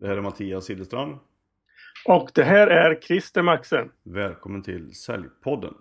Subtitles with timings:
[0.00, 1.18] Det här är Mattias Sillerstrand.
[2.06, 3.90] Och det här är Christer Maxen.
[4.02, 5.74] Välkommen till Säljpodden.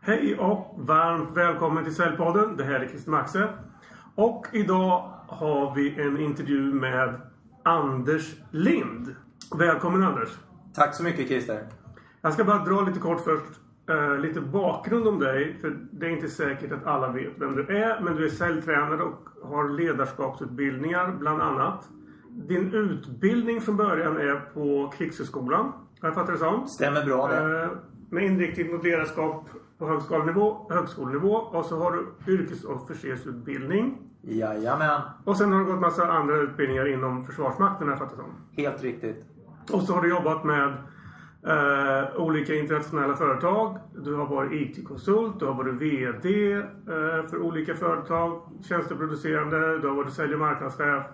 [0.00, 2.56] Hej och varmt välkommen till Säljpodden.
[2.56, 3.48] Det här är Christer Maxe.
[4.14, 7.20] Och idag har vi en intervju med
[7.62, 9.14] Anders Lind.
[9.58, 10.28] Välkommen Anders.
[10.74, 11.81] Tack så mycket Christer.
[12.22, 13.60] Jag ska bara dra lite kort först.
[13.88, 15.58] eh, lite bakgrund om dig.
[15.60, 18.00] För det är inte säkert att alla vet vem du är.
[18.00, 21.88] Men du är säljtränare och har ledarskapsutbildningar bland annat.
[22.30, 25.72] Din utbildning från början är på Krigshögskolan.
[26.00, 26.66] Har jag fattat det som?
[26.68, 27.62] Stämmer bra det.
[27.62, 27.68] Eh,
[28.10, 29.48] med inriktning mot ledarskap
[29.78, 31.34] på högskolenivå, högskolenivå.
[31.34, 33.98] Och så har du yrkesofficersutbildning.
[34.22, 35.00] Jajamän.
[35.24, 38.62] Och sen har du gått massa andra utbildningar inom Försvarsmakten har jag fattat det som.
[38.64, 39.24] Helt riktigt.
[39.72, 40.72] Och så har du jobbat med
[41.46, 43.78] eh, olika internationella företag.
[44.04, 46.62] Du har varit IT-konsult, du har varit VD eh,
[47.30, 51.04] för olika företag, tjänsteproducerande, du har varit sälj och marknadschef.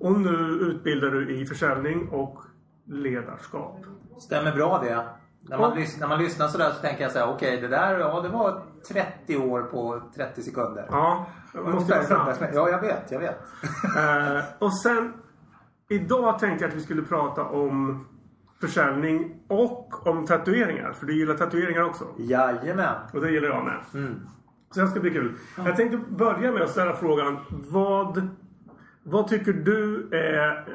[0.00, 2.38] Och nu utbildar du i försäljning och
[2.86, 3.76] ledarskap.
[4.18, 5.06] Stämmer bra det.
[5.48, 7.68] När man, Och- lys- när man lyssnar sådär så tänker jag så här, okej det
[7.68, 10.86] där, ja det var 30 år på 30 sekunder.
[10.90, 12.50] Ja, det måste vara sant.
[12.54, 13.38] Ja, jag vet, jag vet.
[13.96, 15.12] Eh, och sen
[15.88, 18.06] idag tänkte jag att vi skulle prata om
[18.60, 20.92] försäljning och om tatueringar.
[20.92, 22.04] För du gillar tatueringar också.
[22.16, 22.96] Jajamän.
[23.12, 23.80] Och det gillar jag med.
[23.94, 24.20] Mm.
[24.70, 25.34] Så det ska bli kul.
[25.56, 27.38] Jag tänkte börja med att ställa frågan.
[27.50, 28.28] Vad,
[29.02, 30.74] vad tycker du är, eh,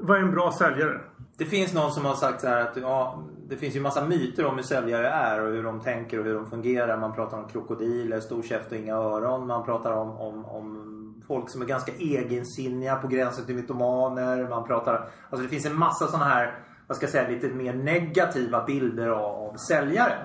[0.00, 1.00] vad är en bra säljare?
[1.38, 4.46] Det finns någon som har sagt så här att ja, det finns ju massa myter
[4.46, 6.96] om hur säljare är och hur de tänker och hur de fungerar.
[6.98, 9.46] Man pratar om krokodiler, stor käft och inga öron.
[9.46, 14.48] Man pratar om, om, om folk som är ganska egensinniga på gränsen till mytomaner.
[14.48, 17.74] Man pratar, alltså det finns en massa sådana här, vad ska jag säga, lite mer
[17.74, 20.18] negativa bilder av, av säljare.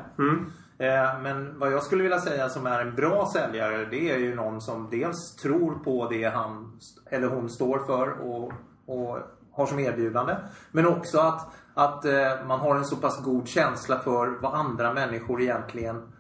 [0.78, 4.36] Eh, Men vad jag skulle vilja säga som är en bra säljare det är ju
[4.36, 8.54] någon som dels tror på det han eller hon står för och,
[8.86, 9.18] och
[9.52, 10.36] har som erbjudande.
[10.72, 14.94] Men också att, att eh, man har en så pass god känsla för vad andra
[14.94, 16.12] människor egentligen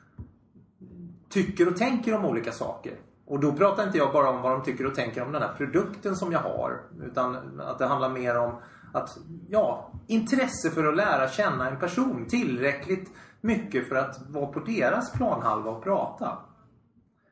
[1.30, 2.94] tycker och tänker om olika saker.
[3.26, 5.54] Och då pratar inte jag bara om vad de tycker och tänker om den här
[5.58, 6.82] produkten som jag har.
[7.02, 8.52] Utan att det handlar mer om
[8.94, 9.18] att,
[9.50, 13.10] ja, intresse för att lära känna en person tillräckligt
[13.42, 16.38] mycket för att vara på deras planhalva och prata.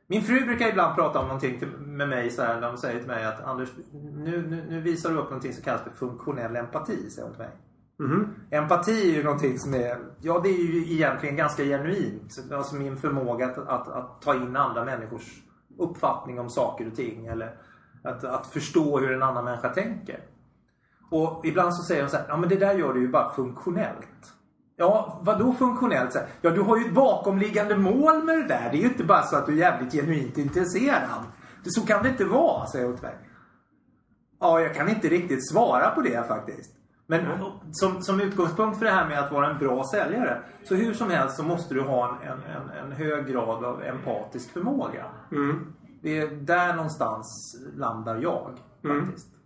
[0.07, 3.07] Min fru brukar ibland prata om någonting med mig så här, när de säger till
[3.07, 7.09] mig att Anders, nu, nu, nu visar du upp någonting som kallas för funktionell empati,
[7.09, 7.51] säger hon till mig.
[7.99, 8.35] Mhm.
[8.49, 12.39] Empati är ju någonting som är, ja det är ju egentligen ganska genuint.
[12.51, 15.41] Alltså min förmåga att, att, att ta in andra människors
[15.77, 17.25] uppfattning om saker och ting.
[17.25, 17.55] Eller
[18.03, 20.19] att, att förstå hur en annan människa tänker.
[21.09, 23.31] Och ibland så säger de så här, ja men det där gör du ju bara
[23.31, 24.33] funktionellt.
[24.75, 26.13] Ja, vad då funktionellt?
[26.13, 28.69] Så här, ja, du har ju ett bakomliggande mål med det där.
[28.71, 31.23] Det är ju inte bara så att du är jävligt genuint intresserad.
[31.63, 33.17] Det, så kan det inte vara, säger hon till mig.
[34.39, 36.75] Ja, jag kan inte riktigt svara på det faktiskt.
[37.07, 37.21] Men
[37.71, 40.41] som, som utgångspunkt för det här med att vara en bra säljare.
[40.63, 43.83] Så hur som helst så måste du ha en, en, en, en hög grad av
[43.83, 45.05] empatisk förmåga.
[45.31, 45.73] Mm.
[46.01, 47.27] Det är där någonstans
[47.75, 49.38] landar jag faktiskt.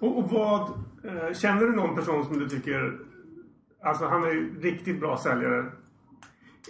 [0.00, 0.70] Och, och vad,
[1.04, 2.98] eh, känner du någon person som du tycker,
[3.82, 5.72] alltså han är ju riktigt bra säljare.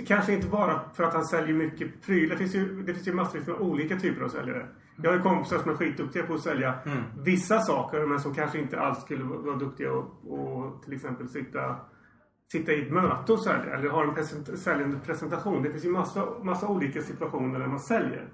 [0.06, 2.30] Kanske inte bara för att han säljer mycket prylar.
[2.30, 4.68] Det finns ju, det finns ju massvis med olika typer av säljare.
[5.02, 6.78] Jag har ju kompisar som är skitduktiga på att sälja
[7.24, 11.28] vissa saker men som kanske inte alls skulle vara vara duktiga och, och till exempel
[11.28, 11.76] sitta,
[12.52, 13.74] sitta i ett möte och sälja.
[13.74, 15.62] Eller ha en present, säljande presentation.
[15.62, 18.28] Det finns ju massa, massa olika situationer där man säljer.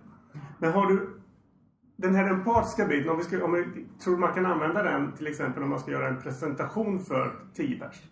[0.59, 1.14] Men har du
[1.97, 5.27] den här empatiska biten, om vi, ska, om vi tror man kan använda den till
[5.27, 8.03] exempel om man ska göra en presentation för 10 pers.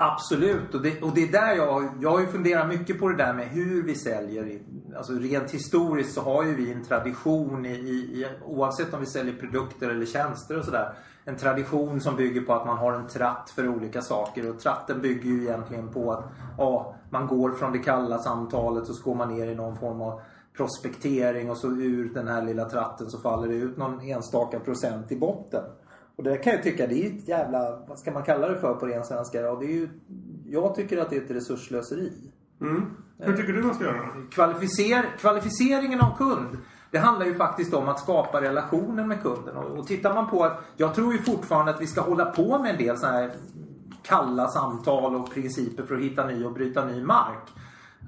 [0.00, 3.16] Absolut, och det, och det är där jag, jag har ju funderat mycket på det
[3.16, 4.60] där med hur vi säljer.
[4.96, 9.06] Alltså rent historiskt så har ju vi en tradition i, i, i oavsett om vi
[9.06, 10.94] säljer produkter eller tjänster och sådär.
[11.24, 15.00] En tradition som bygger på att man har en tratt för olika saker och tratten
[15.00, 16.24] bygger ju egentligen på att
[16.58, 20.00] ja, man går från det kalla samtalet och så går man ner i någon form
[20.00, 20.20] av
[20.58, 25.12] prospektering och så ur den här lilla tratten så faller det ut någon enstaka procent
[25.12, 25.64] i botten.
[26.16, 28.60] Och det kan jag tycka, det är ju ett jävla, vad ska man kalla det
[28.60, 29.40] för på ren svenska?
[29.40, 29.88] Ja, det är ju,
[30.46, 32.12] jag tycker att det är ett resursslöseri.
[32.60, 32.90] Mm.
[33.18, 34.08] Hur tycker du man ska göra?
[34.30, 36.58] Kvalificer, kvalificeringen av kund,
[36.90, 39.56] det handlar ju faktiskt om att skapa relationen med kunden.
[39.56, 42.58] Och, och tittar man på att, jag tror ju fortfarande att vi ska hålla på
[42.58, 43.30] med en del sådana här
[44.02, 47.48] kalla samtal och principer för att hitta ny och bryta ny mark.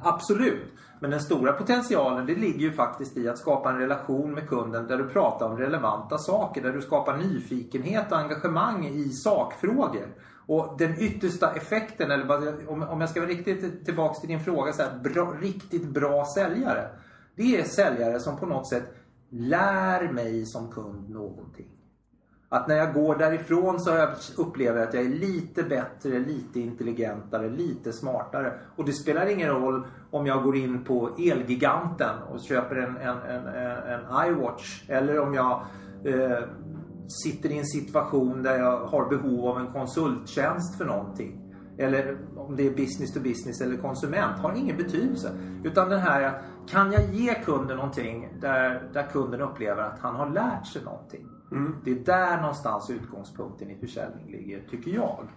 [0.03, 0.73] Absolut.
[1.01, 4.87] Men den stora potentialen det ligger ju faktiskt i att skapa en relation med kunden
[4.87, 6.63] där du pratar om relevanta saker.
[6.63, 10.15] Där du skapar nyfikenhet och engagemang i sakfrågor.
[10.47, 14.73] Och den yttersta effekten, eller om, om jag ska vara riktigt tillbaks till din fråga,
[14.73, 16.89] så här, bra, riktigt bra säljare.
[17.35, 18.95] Det är säljare som på något sätt
[19.31, 21.69] lär mig som kund någonting.
[22.53, 26.61] Att när jag går därifrån så jag upplever jag att jag är lite bättre, lite
[26.61, 28.53] intelligentare, lite smartare.
[28.77, 33.17] Och det spelar ingen roll om jag går in på Elgiganten och köper en, en,
[33.19, 34.85] en, en, en iWatch.
[34.89, 35.63] Eller om jag
[36.05, 36.45] eh,
[37.25, 41.41] sitter i en situation där jag har behov av en konsulttjänst för någonting.
[41.79, 45.33] Eller om det är business to business eller konsument har ingen betydelse.
[45.65, 50.31] Utan den här, kan jag ge kunden någonting där, där kunden upplever att han har
[50.31, 51.27] lärt sig någonting.
[51.85, 55.29] Det är där någonstans utgångspunkten i försäljning ligger, tycker jag.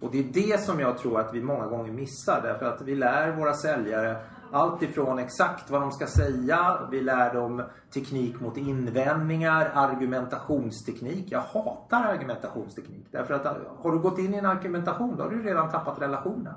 [0.00, 2.40] Och det är det som jag tror att vi många gånger missar.
[2.42, 4.16] Därför att vi lär våra säljare
[4.52, 6.88] allt ifrån exakt vad de ska säga.
[6.90, 7.62] Vi lär dem
[7.94, 11.26] teknik mot invändningar, argumentationsteknik.
[11.30, 13.06] Jag hatar argumentationsteknik.
[13.10, 13.44] Därför att
[13.78, 16.54] har du gått in i en argumentation då har du redan tappat relationen.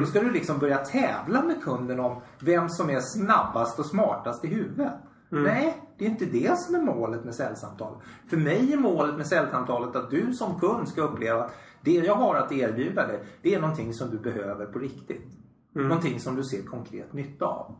[0.00, 4.44] Då ska du liksom börja tävla med kunden om vem som är snabbast och smartast
[4.44, 4.92] i huvudet.
[5.42, 7.98] Nej, det är inte det som är målet med säljsamtalet.
[8.30, 11.52] För mig är målet med säljsamtalet att du som kund ska uppleva att
[11.84, 15.26] det jag har att erbjuda dig, det är någonting som du behöver på riktigt.
[15.74, 17.76] Någonting som du ser konkret nytta av.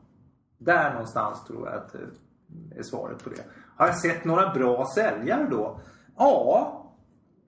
[0.58, 2.00] Där någonstans tror jag att eh,
[2.78, 3.44] är svaret på det.
[3.76, 5.80] Har jag sett några bra säljare då?
[6.16, 6.80] Ja,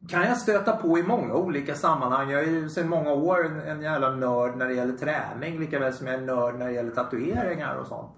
[0.08, 2.30] kan jag stöta på i många olika sammanhang.
[2.30, 5.78] Jag är ju sedan många år en, en jävla nörd när det gäller träning lika
[5.78, 8.12] väl som jag är en nörd när det gäller tatueringar och sånt.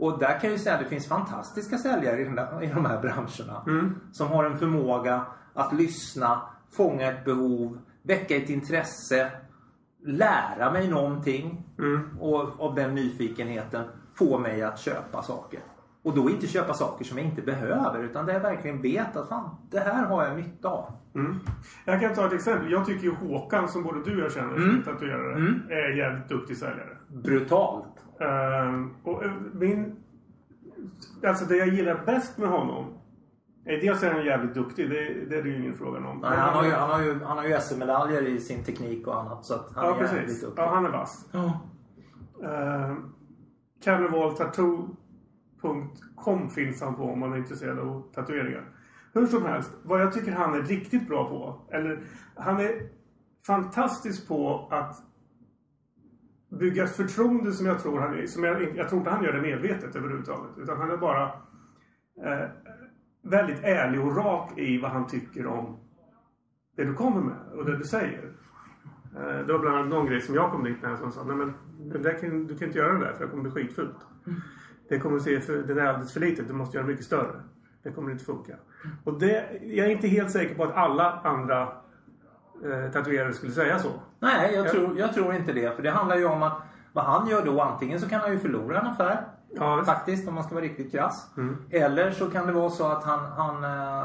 [0.00, 2.24] Och där kan jag ju säga att det finns fantastiska säljare i,
[2.74, 3.88] de här branscherna.
[4.12, 9.30] Som har en förmåga att lyssna, fånga ett behov, väcka ett intresse,
[10.04, 11.64] lära mig någonting
[12.20, 15.60] och av den nyfikenheten få mig att köpa saker.
[16.02, 19.28] Och då inte köpa saker som jag inte behöver utan där jag verkligen vet att
[19.28, 20.92] fan, det här har jag nytta av.
[21.84, 22.72] Jag kan ta ett exempel.
[22.72, 26.56] Jag tycker ju Håkan, som både du och jag känner, som tatuerare, är jävligt duktig
[26.56, 26.96] säljare.
[27.08, 28.04] Brutalt.
[28.20, 29.96] Ehm, och eh, min...
[31.26, 32.86] Alltså det jag gillar bäst med honom
[33.64, 34.96] är dels är han jävligt duktig, det,
[35.28, 36.18] det är det ju ingen fråga om.
[36.18, 39.20] Nej, han, har ju, han, har ju, han har ju SM-medaljer i sin teknik och
[39.20, 40.42] annat så att han Ja, är jävligt precis.
[40.42, 40.62] duktig.
[40.62, 41.28] Ja, han är vass.
[41.32, 41.60] Ja.
[42.42, 42.96] Uh,
[43.84, 48.64] Carnivaltattoo.com finns han på om man är intresserad av tatueringar.
[49.12, 52.00] Hur som helst, vad jag tycker han är riktigt bra på, eller
[52.36, 52.72] han är
[53.46, 55.02] fantastisk på att
[56.50, 59.42] bygga ett förtroende som jag tror han som jag, jag tror inte han gör det
[59.42, 60.58] medvetet överhuvudtaget.
[60.58, 61.24] Utan han är bara
[62.24, 62.48] eh,
[63.22, 65.76] väldigt ärlig och rak i vad han tycker om
[66.76, 68.32] det du kommer med och det du säger.
[69.16, 71.36] Eh, Det var bland annat någon grej som jag kom dit med som sa Nej
[71.36, 71.54] men
[72.02, 73.96] det kan, du kan inte göra det där för det kommer bli skitfult.
[74.88, 76.48] Det kommer att se för, det är alldeles för litet.
[76.48, 77.42] Du måste göra mycket större.
[77.82, 78.56] Det kommer inte funka.
[79.04, 81.68] Och det, jag är inte helt säker på att alla andra
[82.64, 83.88] eh, tatuerare skulle säga så.
[84.20, 84.70] Nej, jag, Ja.
[84.70, 85.76] tror, jag tror inte det.
[85.76, 86.62] För det handlar ju om att
[86.92, 89.20] vad han gör då, antingen så kan han ju förlora en affär.
[89.54, 89.88] Ja, visst.
[89.88, 91.30] Faktiskt, om man ska vara riktigt krass.
[91.36, 91.56] Mm.
[91.70, 94.04] Eller så kan det vara så att han, han eh,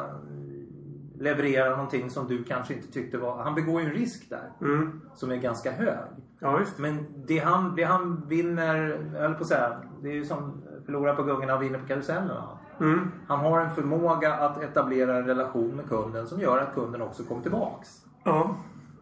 [1.20, 3.44] levererar någonting som du kanske inte tyckte var...
[3.44, 4.52] Han begår ju en risk där.
[4.62, 5.02] Mm.
[5.16, 5.98] Som är ganska hög.
[6.40, 6.80] Ja, visst.
[6.80, 10.64] Men det han, det han vinner, jag höll på att säga, det är ju som
[10.86, 12.44] förlorar på gungorna och vinner på karusellerna.
[12.80, 13.12] Mm.
[13.28, 17.24] Han har en förmåga att etablera en relation med kunden som gör att kunden också
[17.24, 18.05] kommer tillbaks.
[18.26, 18.56] Ja.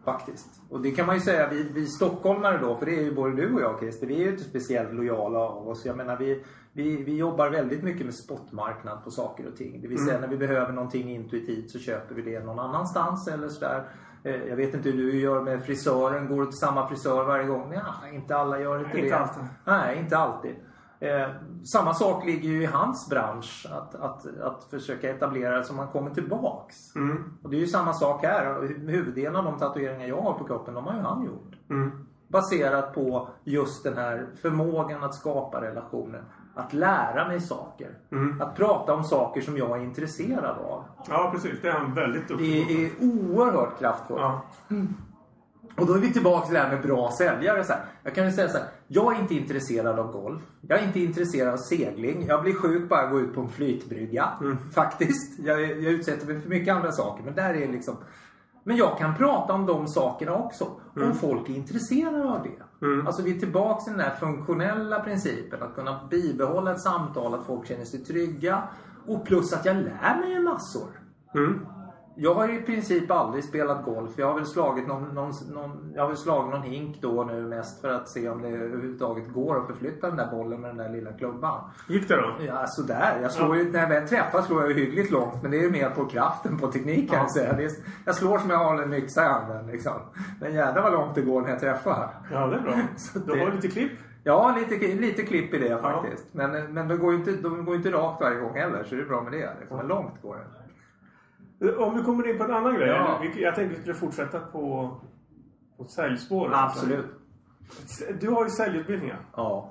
[0.04, 0.46] Faktiskt.
[0.70, 3.36] Och det kan man ju säga, vi, vi stockholmare då, för det är ju både
[3.36, 5.86] du och jag Christer, vi är ju inte speciellt lojala av oss.
[5.86, 9.80] Jag menar vi, vi, vi jobbar väldigt mycket med spotmarknad på saker och ting.
[9.80, 13.48] Det vill säga när vi behöver någonting intuitivt så köper vi det någon annanstans eller
[13.48, 13.84] sådär.
[14.24, 16.28] Eh, Jag vet inte hur du gör med frisören.
[16.28, 17.72] Går du till samma frisör varje gång?
[17.74, 19.18] Ja, inte alla gör inte Inte det.
[19.18, 19.44] alltid.
[19.64, 20.54] Nej, inte alltid.
[21.00, 21.28] Eh,
[21.64, 23.66] samma sak ligger ju i hans bransch.
[23.70, 26.96] Att, att, att försöka etablera det så man kommer tillbaks.
[26.96, 27.38] Mm.
[27.42, 28.62] Och det är ju samma sak här.
[28.86, 31.54] Huvuddelen av de tatueringar jag har på kroppen, de har ju han gjort.
[31.70, 32.06] Mm.
[32.28, 36.24] Baserat på just den här förmågan att skapa relationer.
[36.54, 37.98] Att lära mig saker.
[38.12, 38.40] Mm.
[38.40, 40.84] Att prata om saker som jag är intresserad av.
[41.08, 41.62] Ja, precis.
[41.62, 44.20] Det är han väldigt duktig Det är oerhört kraftfullt.
[44.20, 44.42] Ja.
[45.76, 47.64] Och då är vi tillbaka till det här med bra säljare.
[47.64, 47.82] Så här.
[48.02, 48.66] Jag kan ju säga så här.
[48.94, 50.42] Jag är inte intresserad av golf.
[50.60, 52.26] Jag är inte intresserad av segling.
[52.26, 54.28] Jag blir sjuk bara att gå ut på en flytbrygga.
[54.74, 55.38] Faktiskt.
[55.38, 57.24] Jag, jag utsätter mig för mycket andra saker.
[57.24, 57.96] Men där är liksom...
[58.64, 60.70] Men jag kan prata om de sakerna också.
[60.96, 62.86] Om folk är intresserade av det.
[63.06, 65.62] Alltså vi är tillbaka till den här funktionella principen.
[65.62, 67.34] Att kunna bibehålla ett samtal.
[67.34, 68.62] Att folk känner sig trygga.
[69.06, 70.88] Och plus att jag lär mig massor.
[71.34, 71.66] Mm.
[72.16, 74.10] Jag har i princip aldrig spelat golf.
[74.16, 77.26] Jag har väl slagit någon, någon, någon, jag har väl slagit någon hink då och
[77.26, 80.70] nu mest för att se om det överhuvudtaget går att förflytta den där bollen med
[80.70, 81.70] den där lilla klubban.
[81.88, 82.34] Gick det då?
[82.46, 83.18] Ja, sådär.
[83.22, 85.42] Jag slår ju, när jag väl träffar slår jag hyggligt långt.
[85.42, 87.42] Men det är ju mer på kraften, på teknik kan Ja.
[87.42, 87.56] jag.
[87.56, 87.70] Det är,
[88.04, 89.92] jag slår som jag håller en yxa i handen liksom.
[90.40, 92.10] Men jävlar vad långt det går när jag träffar.
[92.32, 92.74] Ja, det är bra.
[92.96, 93.92] Så Du det- har lite klipp.
[94.26, 96.26] Ja, lite, lite klipp i det faktiskt.
[96.32, 98.84] Men, men de går ju inte, de går inte rakt varje gång heller.
[98.84, 99.50] Så det är bra med det.
[99.60, 99.76] Liksom.
[99.76, 100.63] Men långt går det.
[101.72, 102.88] Om vi kommer in på en annan grej.
[102.88, 103.22] Ja.
[103.36, 104.96] Jag tänkte vi skulle fortsätta på,
[105.76, 106.54] på säljspåret.
[106.54, 107.06] Absolut.
[108.20, 109.20] Du har ju säljutbildningar.
[109.36, 109.70] Ja.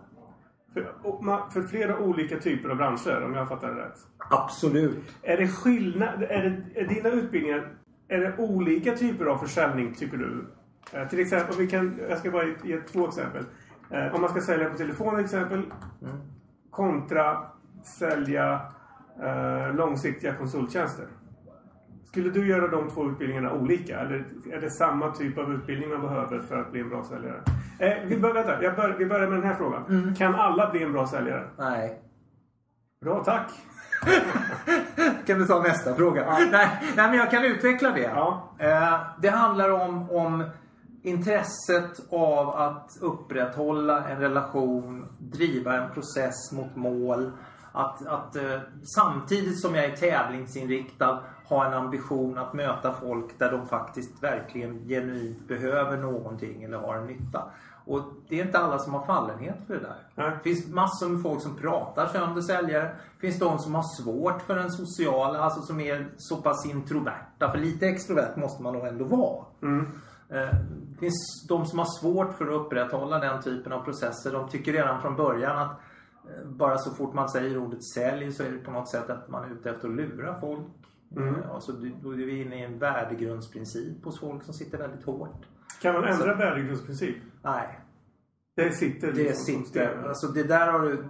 [0.73, 3.97] För, för flera olika typer av branscher, om jag fattar det rätt.
[4.29, 4.97] Absolut.
[5.21, 6.23] Är det skillnad?
[6.23, 7.69] Är, det, är dina utbildningar
[8.07, 10.47] är det olika typer av försäljning, tycker du?
[10.91, 13.45] Eh, till exempel, vi kan, jag ska bara ge, ge två exempel.
[13.89, 15.63] Eh, om man ska sälja på telefon till exempel.
[16.69, 17.45] Kontra
[17.83, 18.61] sälja
[19.23, 21.05] eh, långsiktiga konsulttjänster.
[22.13, 23.99] Skulle du göra de två utbildningarna olika?
[23.99, 27.43] Eller är det samma typ av utbildning man behöver för att bli en bra säljare?
[27.79, 30.15] Eh, vi, bör, vänta, jag bör, vi börjar med den här frågan.
[30.17, 31.47] Kan alla bli en bra säljare?
[31.57, 32.01] Nej.
[33.01, 33.51] Bra, tack!
[35.25, 36.25] Kan du ta nästa fråga?
[36.25, 38.11] Nej, nej, men jag kan utveckla det.
[38.15, 38.55] Ja.
[38.59, 40.43] Eh, det handlar om, om
[41.03, 47.31] intresset av att upprätthålla en relation, driva en process mot mål.
[47.71, 48.59] Att, att eh,
[48.95, 54.87] samtidigt som jag är tävlingsinriktad ha en ambition att möta folk där de faktiskt verkligen
[54.87, 57.43] genuint behöver någonting eller har en nytta.
[57.85, 60.29] Och det är inte alla som har fallenhet för det där.
[60.29, 62.83] Det finns massor med folk som pratar sönder säljare.
[62.83, 67.51] Det finns de som har svårt för den sociala, alltså som är så pass introverta.
[67.51, 69.45] För lite extrovert måste man nog ändå vara.
[70.29, 70.49] Eh,
[70.91, 74.31] Det finns de som har svårt för att upprätthålla den typen av processer.
[74.31, 78.43] De tycker redan från början att eh, bara så fort man säger ordet sälj så
[78.43, 80.61] är det på något sätt att man är ute efter att lura folk.
[81.17, 85.45] Eh, Alltså, då är vi inne i en värdegrundsprincip hos folk som sitter väldigt hårt.
[85.81, 87.15] Kan man ändra värdegrundsprincip?
[87.43, 87.79] Nej,
[88.55, 90.03] Det sitter det liksom som sitter.
[90.07, 91.05] Alltså det där har du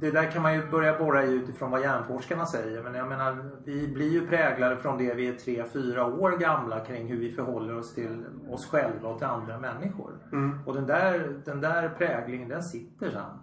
[0.00, 2.82] det där kan man ju börja borra i utifrån vad hjärnforskarna säger.
[2.82, 6.80] Men jag menar, vi blir ju präglade från det vi är tre, fyra år gamla
[6.80, 10.12] kring hur vi förhåller oss till oss själva och till andra människor.
[10.66, 13.38] Och den där, den där präglingen, den sitter sen.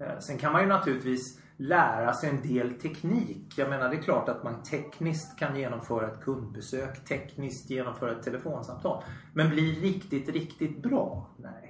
[0.00, 3.54] Eh, Sen kan man ju naturligtvis lära sig en del teknik.
[3.56, 8.22] Jag menar, det är klart att man tekniskt kan genomföra ett kundbesök, tekniskt genomföra ett
[8.22, 9.02] telefonsamtal.
[9.34, 11.30] Men bli riktigt, riktigt bra?
[11.36, 11.69] Nej,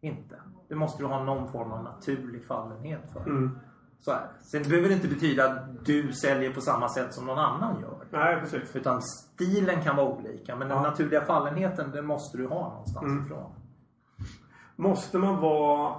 [0.00, 0.34] inte.
[0.68, 3.20] Det måste du ha någon form av naturlig fallenhet för.
[3.20, 3.58] Mm.
[4.00, 4.44] Så är det.
[4.44, 7.96] Sen behöver det inte betyda att du säljer på samma sätt som någon annan gör.
[8.10, 8.76] Nej, precis.
[8.76, 10.56] Utan stilen kan vara olika.
[10.56, 10.82] Men den Ja.
[10.82, 13.24] naturliga fallenheten, den måste du ha någonstans Mm.
[13.24, 13.52] ifrån.
[14.76, 15.94] Måste man vara...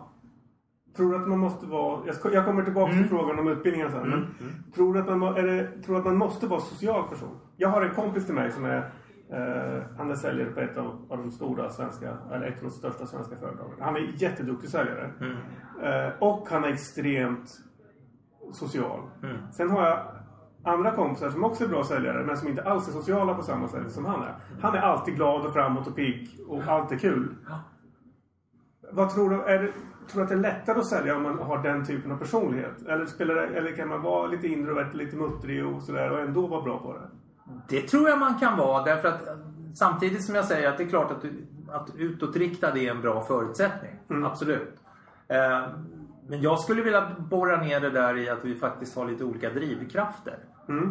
[0.98, 2.01] Tror du att man måste vara...
[2.34, 3.03] Jag, kommer tillbaka Mm.
[3.03, 4.10] till frågan om utbildningen sen.
[4.10, 4.27] Men
[4.75, 7.39] tror, du att man, må- är det, tror du att man måste vara social person?
[7.58, 8.91] Jag har en kompis till mig som är...
[9.31, 12.69] Eh, han är säljare på ett av, av de stora svenska, eller ett av de
[12.69, 13.74] största svenska företagen.
[13.79, 15.12] Han är jätteduktig säljare.
[15.19, 15.38] Mm.
[15.81, 17.57] Eh, och han är extremt
[18.53, 19.00] social.
[19.24, 19.38] Mm.
[19.51, 20.00] Sen har jag
[20.63, 23.67] andra kompisar som också är bra säljare men som inte alls är sociala på samma
[23.67, 24.36] sätt som han är.
[24.62, 27.36] Han är alltid glad och framåt och pigg och allt är kul.
[27.50, 27.59] Ja.
[28.91, 29.36] Vad tror du?
[29.36, 29.71] Är det,
[30.07, 32.81] tror du att det är lättare att sälja om man har den typen av personlighet?
[32.88, 36.48] Eller, spelar det, eller kan man vara lite introvert, lite muttrig och sådär och ändå
[36.48, 37.09] vara bra på det?
[37.68, 39.34] Det tror jag man kan vara därför att eh,
[39.75, 43.22] samtidigt som jag säger att det är klart att, du, att utåtriktad är en bra
[43.22, 43.91] förutsättning.
[44.25, 44.75] Absolut.
[45.27, 45.68] Eh,
[46.27, 49.50] men jag skulle vilja borra ner det där i att vi faktiskt har lite olika
[49.50, 50.38] drivkrafter.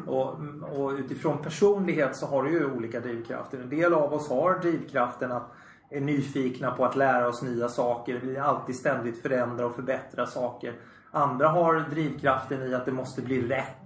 [0.06, 0.40] Och,
[0.78, 3.58] och utifrån personlighet så har du ju olika drivkrafter.
[3.58, 5.52] En del av oss har drivkraften att
[5.90, 8.18] är nyfikna på att lära oss nya saker.
[8.22, 10.74] Vi vill alltid ständigt förändra och förbättra saker.
[11.10, 13.76] Andra har drivkraften i att det måste bli rätt.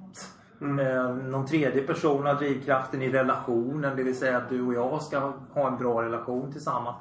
[0.63, 5.03] Eh, någon tredje person har drivkraften i relationen, det vill säga att du och jag
[5.03, 6.97] ska ha- en bra relation tillsammans.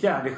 [0.00, 0.30] Fjärde,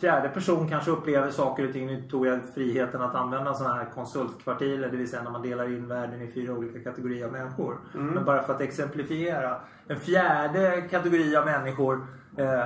[0.00, 1.86] fjärde person kanske upplever saker och ting.
[1.86, 4.88] Nu tog jag friheten att använda sådana här konsultkvartiler.
[4.90, 7.78] Det vill säga när man delar in världen i fyra olika kategorier av människor.
[7.92, 9.56] Men bara för att exemplifiera.
[9.88, 12.64] En fjärde kategori av människor eh,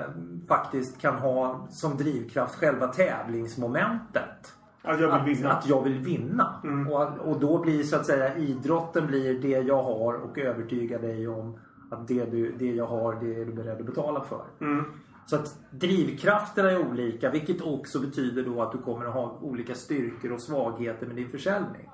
[0.49, 4.55] faktiskt kan ha som drivkraft själva tävlingsmomentet.
[4.83, 5.51] Att jag vill vinna.
[5.51, 6.55] Att, att jag vill vinna.
[6.91, 11.29] Och, och då blir så att säga idrotten blir det jag har och övertyga dig
[11.29, 11.59] om
[11.91, 14.43] att det, du, det jag har det är du beredd att betala för.
[15.27, 19.75] Så att drivkrafterna är olika vilket också betyder då att du kommer att ha olika
[19.75, 21.91] styrkor och svagheter med din försäljning.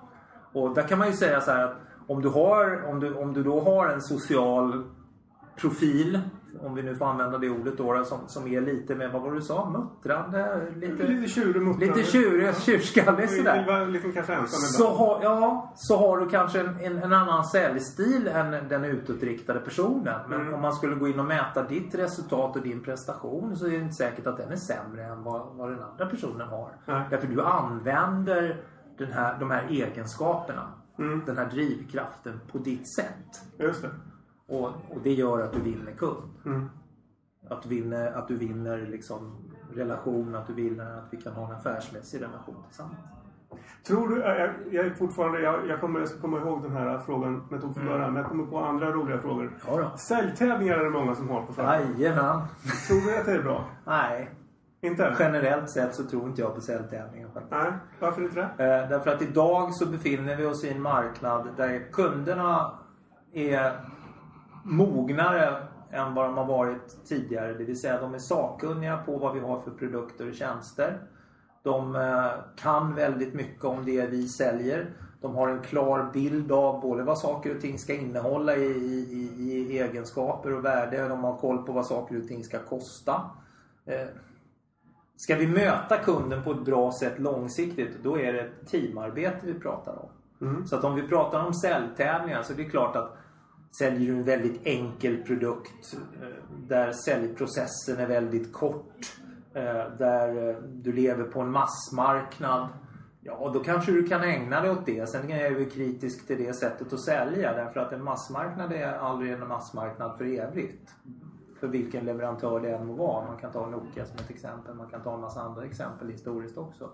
[0.52, 1.76] Och där kan man ju säga så här att
[2.06, 4.84] om du, har, om du, om du då har en social
[5.60, 6.20] profil
[6.62, 9.30] om vi nu får använda det ordet då, som, som är lite mer, vad var
[9.30, 10.66] det du sa, muttrande?
[10.76, 11.86] Lite, Lite tjurig muttrande.
[11.96, 13.66] lite tjurig, tjurskallig sådär.
[13.66, 17.44] Vara liksom kanske ensam Så har, ja, så har du kanske en, en, en annan
[17.44, 20.20] säljstil än den utåtriktade personen.
[20.28, 20.54] Men Mm.
[20.54, 23.76] om man skulle gå in och mäta ditt resultat och din prestation så är det
[23.76, 26.70] inte säkert att den är sämre än vad, vad den andra personen har.
[26.86, 27.02] Nej.
[27.10, 28.60] Därför du använder
[28.98, 30.62] den här, de här egenskaperna,
[30.98, 31.22] Mm.
[31.26, 33.42] den här drivkraften på ditt sätt.
[33.58, 33.88] Just det.
[34.48, 36.22] Och, och det gör att du vinner kund.
[36.46, 36.70] Mm.
[37.48, 39.36] Att du vinner, att du vinner liksom
[39.74, 42.98] relation, att du vinner att vi kan ha en affärsmässig relation tillsammans.
[43.86, 46.98] Tror du, jag, jag är fortfarande, jag, jag, kommer, jag ska komma ihåg den här
[46.98, 48.12] frågan jag tog från början.
[48.12, 49.52] Men jag kommer på andra roliga frågor.
[49.66, 49.98] Ja då.
[49.98, 51.80] Säljtävlingar är det många som har på företag.
[51.98, 52.42] Jajamän.
[52.88, 53.64] Tror du att det är bra?
[53.86, 54.30] Nej,
[54.80, 55.16] Inte?
[55.18, 57.28] generellt sett så tror inte jag på säljtävlingar.
[57.28, 57.50] faktiskt.
[57.50, 58.64] Nej, varför inte det?
[58.64, 62.72] Eh, därför att idag så befinner vi oss i en marknad där kunderna
[63.32, 63.72] är
[64.66, 65.56] mognare
[65.90, 67.54] än vad de har varit tidigare.
[67.54, 70.99] Det vill säga de är sakkunniga på vad vi har för produkter och tjänster.
[71.62, 74.90] De eh, kan väldigt mycket om det vi säljer.
[75.20, 79.35] De har en klar bild av både vad saker och ting ska innehålla i, i,
[79.38, 81.08] i egenskaper och värde.
[81.08, 83.30] De har koll på vad saker och ting ska kosta.
[83.85, 84.06] Eh,
[85.16, 89.54] Ska vi möta kunden på ett bra sätt långsiktigt, då är det ett teamarbete vi
[89.54, 90.08] pratar om.
[90.49, 90.66] Mm.
[90.66, 93.16] Så att om vi pratar om säljtävlingar så är det klart att
[93.78, 96.28] säljer du en väldigt enkel produkt eh,
[96.68, 99.18] där säljprocessen är väldigt kort,
[99.54, 102.68] eh, där eh, du lever på en massmarknad.
[103.20, 105.08] Ja, då kanske du kan ägna dig åt det.
[105.08, 108.92] Sen är jag ju kritisk till det sättet att sälja därför att en massmarknad är
[108.92, 110.90] aldrig en massmarknad för evigt
[111.61, 113.26] för vilken leverantör det än må vara.
[113.26, 114.75] Man kan ta Nokia som ett exempel.
[114.75, 116.90] Man kan ta en massa andra exempel historiskt också.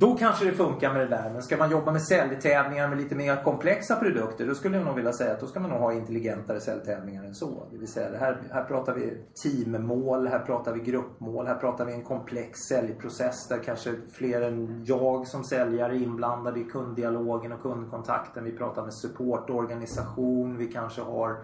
[0.00, 1.30] Då kanske det funkar med det där.
[1.30, 4.46] Men ska man jobba med säljtävlingar med lite mer komplexa produkter.
[4.46, 7.34] Då skulle jag nog vilja säga att då ska man nog ha intelligentare säljtävlingar än
[7.34, 7.68] så.
[7.70, 11.84] Det vill säga, det här, här pratar vi teammål, här pratar vi gruppmål, här pratar
[11.84, 17.52] vi en komplex säljprocess där kanske fler än jag som säljare är inblandade i kunddialogen
[17.52, 18.44] och kundkontakten.
[18.44, 21.36] Vi pratar med supportorganisation, vi kanske har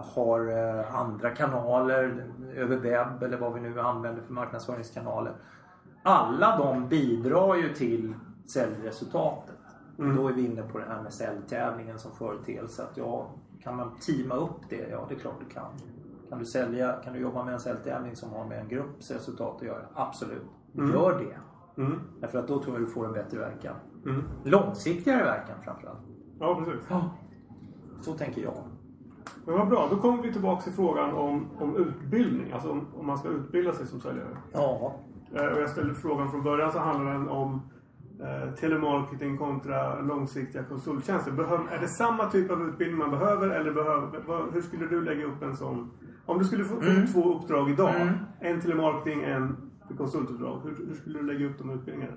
[0.00, 5.32] har eh, andra kanaler över webb eller vad vi nu använder för marknadsföringskanaler.
[6.02, 8.14] Alla de bidrar ju till
[8.46, 9.54] säljresultatet.
[9.98, 10.16] Mm.
[10.16, 12.82] Då är vi inne på det här med säljtävlingen som företeelse.
[12.82, 13.30] Att ja,
[13.62, 14.88] kan man teama upp det?
[14.90, 15.72] Ja, det är klart du kan.
[16.28, 19.56] Kan du, sälja, kan du jobba med en säljtävling som har med en grupps resultat
[19.56, 19.82] att göra?
[19.94, 20.46] Absolut.
[20.72, 21.38] Gör det.
[21.82, 22.00] Mm.
[22.20, 23.76] Därför att då tror jag du får en bättre verkan.
[24.06, 24.24] Mm.
[24.44, 25.98] Långsiktigare verkan framförallt.
[26.40, 26.86] Ja, precis.
[26.88, 27.10] Ja.
[28.00, 28.54] Så tänker jag.
[29.44, 32.52] Men vad bra, då kommer vi tillbaka till frågan om, om utbildning.
[32.52, 34.36] Alltså om, om man ska utbilda sig som säljare.
[34.52, 34.94] Ja.
[35.34, 37.62] Eh, och jag ställde frågan från början så handlar den om
[38.20, 41.32] eh, telemarketing kontra långsiktiga konsulttjänster.
[41.32, 45.04] Behöv, är det samma typ av utbildning man behöver eller behöver, vad, hur skulle du
[45.04, 45.90] lägga upp en sån?
[46.26, 48.00] Om du skulle få, få två uppdrag idag.
[48.00, 48.14] Mm.
[48.40, 49.56] En telemarketing, en
[49.96, 50.60] konsultuppdrag.
[50.64, 52.16] Hur, hur skulle du lägga upp de utbildningarna?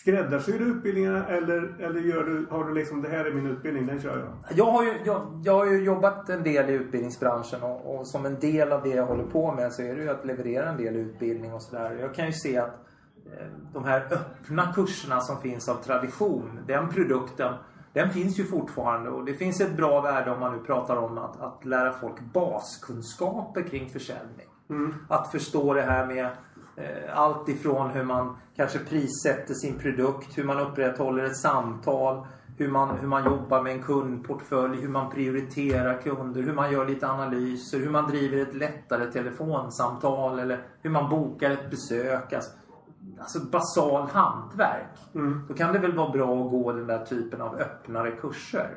[0.00, 3.86] Skräddarsyr du utbildningarna eller, eller gör du, har du liksom det här är min utbildning,
[3.86, 4.58] den kör jag?
[4.58, 8.26] Jag har, ju, jag, jag har ju jobbat en del i utbildningsbranschen och, och som
[8.26, 10.76] en del av det jag håller på med så är det ju att leverera en
[10.76, 11.96] del utbildning och sådär.
[12.00, 12.86] Jag kan ju se att
[13.26, 17.54] eh, de här öppna kurserna som finns av tradition, den produkten,
[17.92, 21.18] den finns ju fortfarande och det finns ett bra värde om man nu pratar om
[21.18, 24.46] att, att lära folk baskunskaper kring försäljning.
[25.08, 26.28] Att förstå det här med
[27.14, 32.26] allt ifrån hur man kanske prissätter sin produkt, hur man upprätthåller ett samtal,
[32.58, 36.88] hur man, hur man jobbar med en kundportfölj, hur man prioriterar kunder, hur man gör
[36.88, 42.32] lite analyser, hur man driver ett lättare telefonsamtal eller hur man bokar ett besök.
[42.32, 42.50] Alltså,
[43.18, 44.98] alltså basal hantverk.
[45.48, 48.70] Då kan det väl vara bra att gå den där typen av öppnare kurser.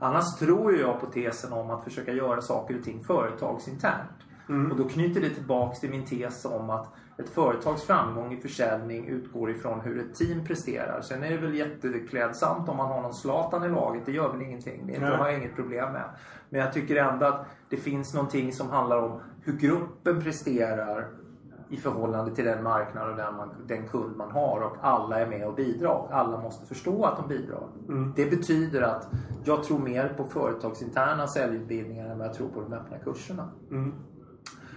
[0.00, 4.10] Annars tror jag på tesen om att försöka göra saker och ting företagsinternt.
[4.70, 9.06] Och då knyter det tillbaks till min tes om att ett företags framgång i försäljning
[9.08, 11.00] utgår ifrån hur ett team presterar.
[11.00, 14.06] Sen är det väl jätteklädsamt om man har någon Zlatan i laget.
[14.06, 14.86] Det gör väl ingenting.
[14.86, 16.04] Det har jag inget problem med.
[16.48, 21.08] Men jag tycker ändå att det finns någonting som handlar om hur gruppen presterar
[21.68, 25.26] i förhållande till den marknad och den, man, den kund man har och alla är
[25.26, 26.08] med och bidrar.
[26.10, 27.62] Alla måste förstå att de bidrar.
[28.16, 29.08] Det betyder att
[29.44, 33.48] jag tror mer på företagsinterna säljutbildningar än vad jag tror på de öppna kurserna.
[33.70, 33.92] Mm.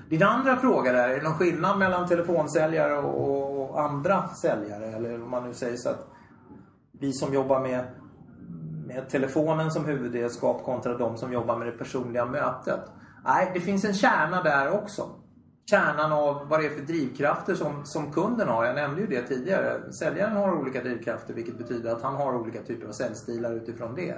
[0.09, 4.85] Din andra fråga där, är det någon skillnad mellan telefonsäljare och, och andra säljare?
[4.85, 6.07] Eller om man nu säger så att
[6.99, 7.85] vi som jobbar med,
[8.87, 12.79] med telefonen som huvudredskap kontra de som jobbar med det personliga mötet.
[13.25, 15.09] Nej, det finns en kärna där också.
[15.69, 18.65] Kärnan av vad det är för drivkrafter som, som kunden har.
[18.65, 19.91] Jag nämnde ju det tidigare.
[19.93, 24.15] Säljaren har olika drivkrafter vilket betyder att han har olika typer av säljstilar utifrån det.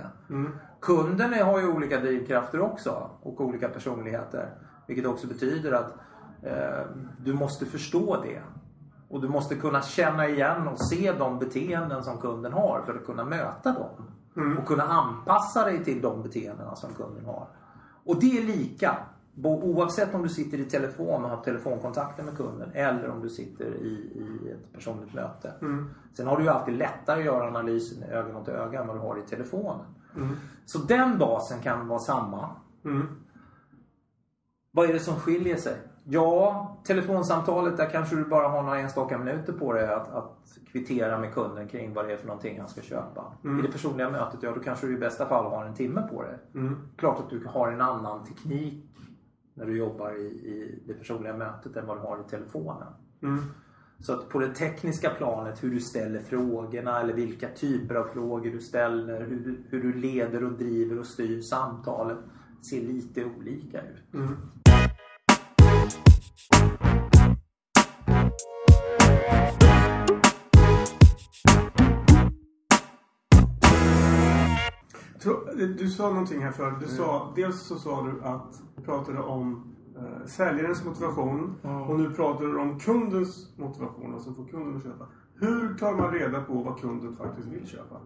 [0.81, 4.49] Kunden är- har ju olika drivkrafter också och olika personligheter.
[4.87, 5.93] Vilket också betyder att
[6.41, 6.85] eh,
[7.23, 8.41] du måste förstå det.
[9.09, 13.05] Och du måste kunna känna igen och se de beteenden som kunden har för att
[13.05, 13.89] kunna möta dem.
[14.57, 17.47] Och kunna anpassa dig till de beteendena som kunden har.
[18.05, 18.97] Och det är lika.
[19.43, 23.65] Oavsett om du sitter i telefon och har telefonkontakter med kunden eller om du sitter
[23.65, 25.53] i, i ett personligt möte.
[26.13, 28.99] Sen har du ju alltid lättare att göra analysen öga mot öga än vad du
[28.99, 29.85] har i telefonen.
[30.65, 32.49] Så den basen kan vara samma.
[32.85, 33.07] Mm.
[34.75, 35.75] Vad är det som skiljer sig?
[36.03, 41.19] Ja, telefonsamtalet där kanske du bara har några enstaka minuter på dig att, att kvittera
[41.19, 43.33] med kunden kring vad det är för någonting han ska köpa.
[43.59, 46.21] I det personliga mötet, ja då kanske du i bästa fall har en timme på
[46.21, 46.37] dig.
[46.97, 48.83] Klart att du har en annan teknik
[49.53, 52.87] när du jobbar i, i det personliga mötet än vad du har i telefonen.
[53.99, 58.49] Så att på det tekniska planet, hur du ställer frågorna eller vilka typer av frågor
[58.51, 62.17] du ställer, hur du, hur du leder och driver och styr samtalet
[62.69, 64.03] ser lite olika ut.
[64.11, 64.21] Tro-
[75.77, 76.75] Du sa någonting här förut.
[76.79, 81.55] Du sa, dels så sa du att du pratade om eh, säljarens motivation
[81.87, 85.07] och nu pratar du om kundens motivation, alltså få kunden att köpa.
[85.35, 88.01] Hur tar man reda på vad kunden faktiskt vill köpa?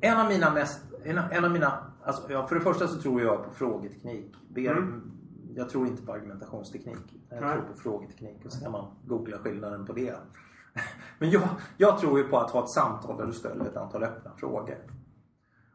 [0.00, 0.80] En av mina mest...
[1.04, 1.72] En, en av mina...
[2.04, 4.34] Alltså, ja, för det första så tror jag på frågeteknik.
[4.48, 5.10] Ber, Mm.
[5.54, 7.20] Jag tror inte på argumentationsteknik.
[7.28, 7.52] Jag Nej.
[7.52, 10.16] tror på frågeteknik och så kan man googla skillnaden på det.
[11.18, 14.02] Men jag, jag tror ju på att ha ett samtal där du ställer ett antal
[14.02, 14.78] öppna frågor.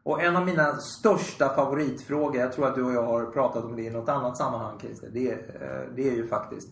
[0.06, 3.76] Och en av mina största favoritfrågor, jag tror att du och jag har pratat om
[3.76, 5.10] det i något annat sammanhang Christer.
[5.12, 6.68] Det, är, eh, det är ju faktiskt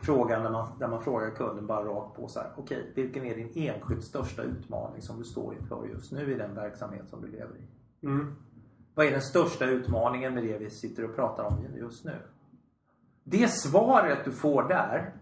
[0.00, 2.52] frågan där man, där man frågar kunden bara rakt på så här.
[2.56, 6.54] Okej, vilken är din enskilt största utmaning som du står inför just nu i den
[6.54, 7.68] verksamhet som du lever i?
[8.06, 8.36] Mm.
[8.94, 12.16] Vad är den största utmaningen med det vi sitter och pratar om just nu?
[13.24, 15.12] Det svaret du får där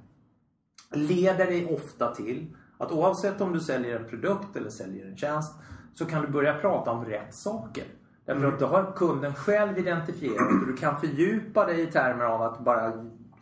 [0.91, 5.53] leder dig ofta till att oavsett om du säljer en produkt eller säljer en tjänst
[5.99, 7.85] så kan du börja prata om rätt saker.
[8.25, 12.43] Därför att då har kunden själv identifierat och du kan fördjupa dig i termer av
[12.43, 12.93] att bara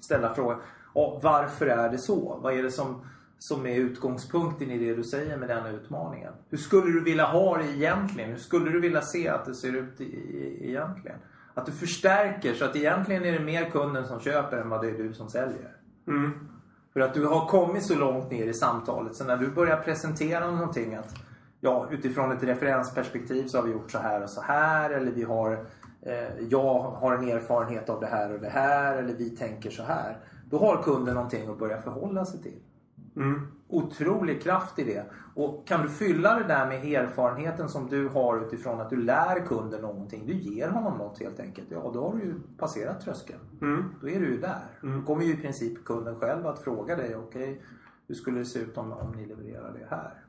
[0.00, 0.58] ställa frågan
[0.94, 2.38] "Ja, varför är det så?
[2.42, 3.06] Vad är det som,
[3.38, 6.32] som är utgångspunkten i det du säger med den utmaningen?
[6.50, 8.30] Hur skulle du vilja ha det egentligen?
[8.30, 11.18] Hur skulle du vilja se att det ser ut i, i, egentligen?
[11.54, 14.90] Att du förstärker så att egentligen är det mer kunden som köper än vad det
[14.90, 15.76] är du som säljer.
[16.08, 16.30] Mm.
[16.92, 20.50] För att du har kommit så långt ner i samtalet så när du börjar presentera
[20.50, 21.23] någonting att
[21.64, 25.22] ja, utifrån ett referensperspektiv så har vi gjort så här och så här eller vi
[25.22, 25.66] har
[26.02, 29.82] eh, jag har en erfarenhet av det här och det här eller vi tänker så
[29.82, 30.18] här.
[30.50, 32.58] Då har kunden någonting att börja förhålla sig till.
[33.16, 33.46] Mm.
[33.68, 35.04] Otrolig kraft i det.
[35.34, 39.46] Och kan du fylla det där med erfarenheten som du har utifrån att du lär
[39.46, 40.26] kunden någonting.
[40.26, 41.68] Du ger honom något helt enkelt.
[41.70, 43.40] Ja, då har du ju passerat tröskeln.
[43.62, 43.84] Mm.
[44.00, 44.64] Då är du ju där.
[44.82, 47.62] Då kommer ju i princip kunden själv att fråga dig, okej,
[48.08, 50.23] hur skulle det se ut om, om ni levererar det här?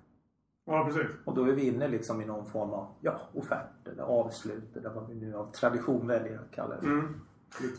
[0.66, 1.08] Ja, precis.
[1.26, 4.90] Och då är vi inne liksom i någon form av ja, offert eller avslut eller
[4.90, 6.88] vad vi nu av tradition väljer att kalla det.
[6.88, 7.22] Mm.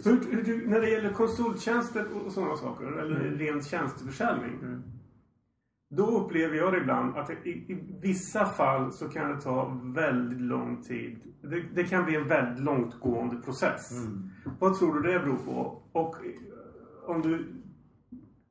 [0.05, 4.59] Hur, hur, när det gäller konsulttjänster och, sådana saker, eller ren tjänsteförsäljning.
[4.63, 4.83] Mm.
[5.91, 10.41] Då upplever jag det ibland att i, i vissa fall så kan det ta väldigt
[10.41, 11.19] lång tid.
[11.43, 13.93] Det, det kan bli en väldigt långtgående process.
[13.93, 14.31] Mm.
[14.59, 15.83] Vad tror du det beror på?
[15.93, 17.47] Och eh, om du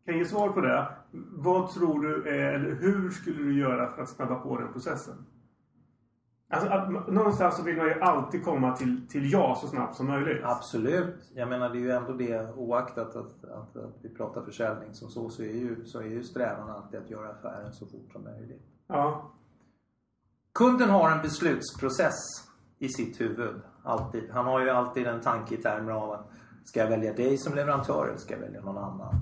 [0.06, 0.88] kan ge svar på det.
[1.32, 5.25] Vad tror du är, eller hur skulle du göra för att snabba på den processen?
[6.49, 10.08] Alltså, att, någonstans så vill man ju alltid komma till, till ja så snabbt som
[10.08, 10.43] möjligt.
[10.43, 11.32] Absolut.
[11.34, 15.10] Jag menar det är ju ändå det oaktat att, att, att vi pratar försäljning som
[15.10, 18.23] så så är ju, så är ju strävan alltid att göra affären så fort som
[18.23, 18.62] möjligt.
[18.88, 19.32] Ja.
[20.54, 22.15] Kunden har en beslutsprocess
[22.80, 23.62] i sitt huvud.
[23.84, 24.30] Alltid.
[24.32, 26.30] Han har ju alltid en tanke i termer av att
[26.63, 29.15] ska jag välja dig som leverantör eller ska jag välja någon annan?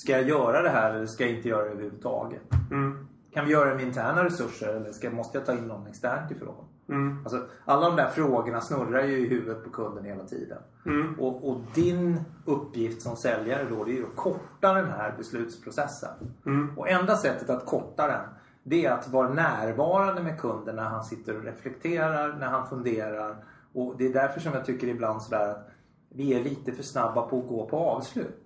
[0.00, 2.42] Ska jag göra det här eller ska jag inte göra det överhuvudtaget?
[2.70, 3.06] Mm.
[3.32, 6.30] Kan vi göra det med interna resurser eller ska, måste jag ta in någon externt
[6.30, 6.64] ifrån?
[6.88, 7.18] Mm.
[7.24, 10.58] Alltså, alla de där frågorna snurrar ju i huvudet på kunden hela tiden.
[10.86, 11.20] Mm.
[11.20, 16.34] Och, och din uppgift som säljare då det är ju att korta den här beslutsprocessen.
[16.46, 16.78] Mm.
[16.78, 18.24] Och enda sättet att korta den
[18.62, 23.36] det är att vara närvarande med kunden när han sitter och reflekterar, när han funderar.
[23.72, 25.68] Och det är därför som jag tycker ibland sådär att
[26.08, 28.39] vi är lite för snabba på att gå på avslut.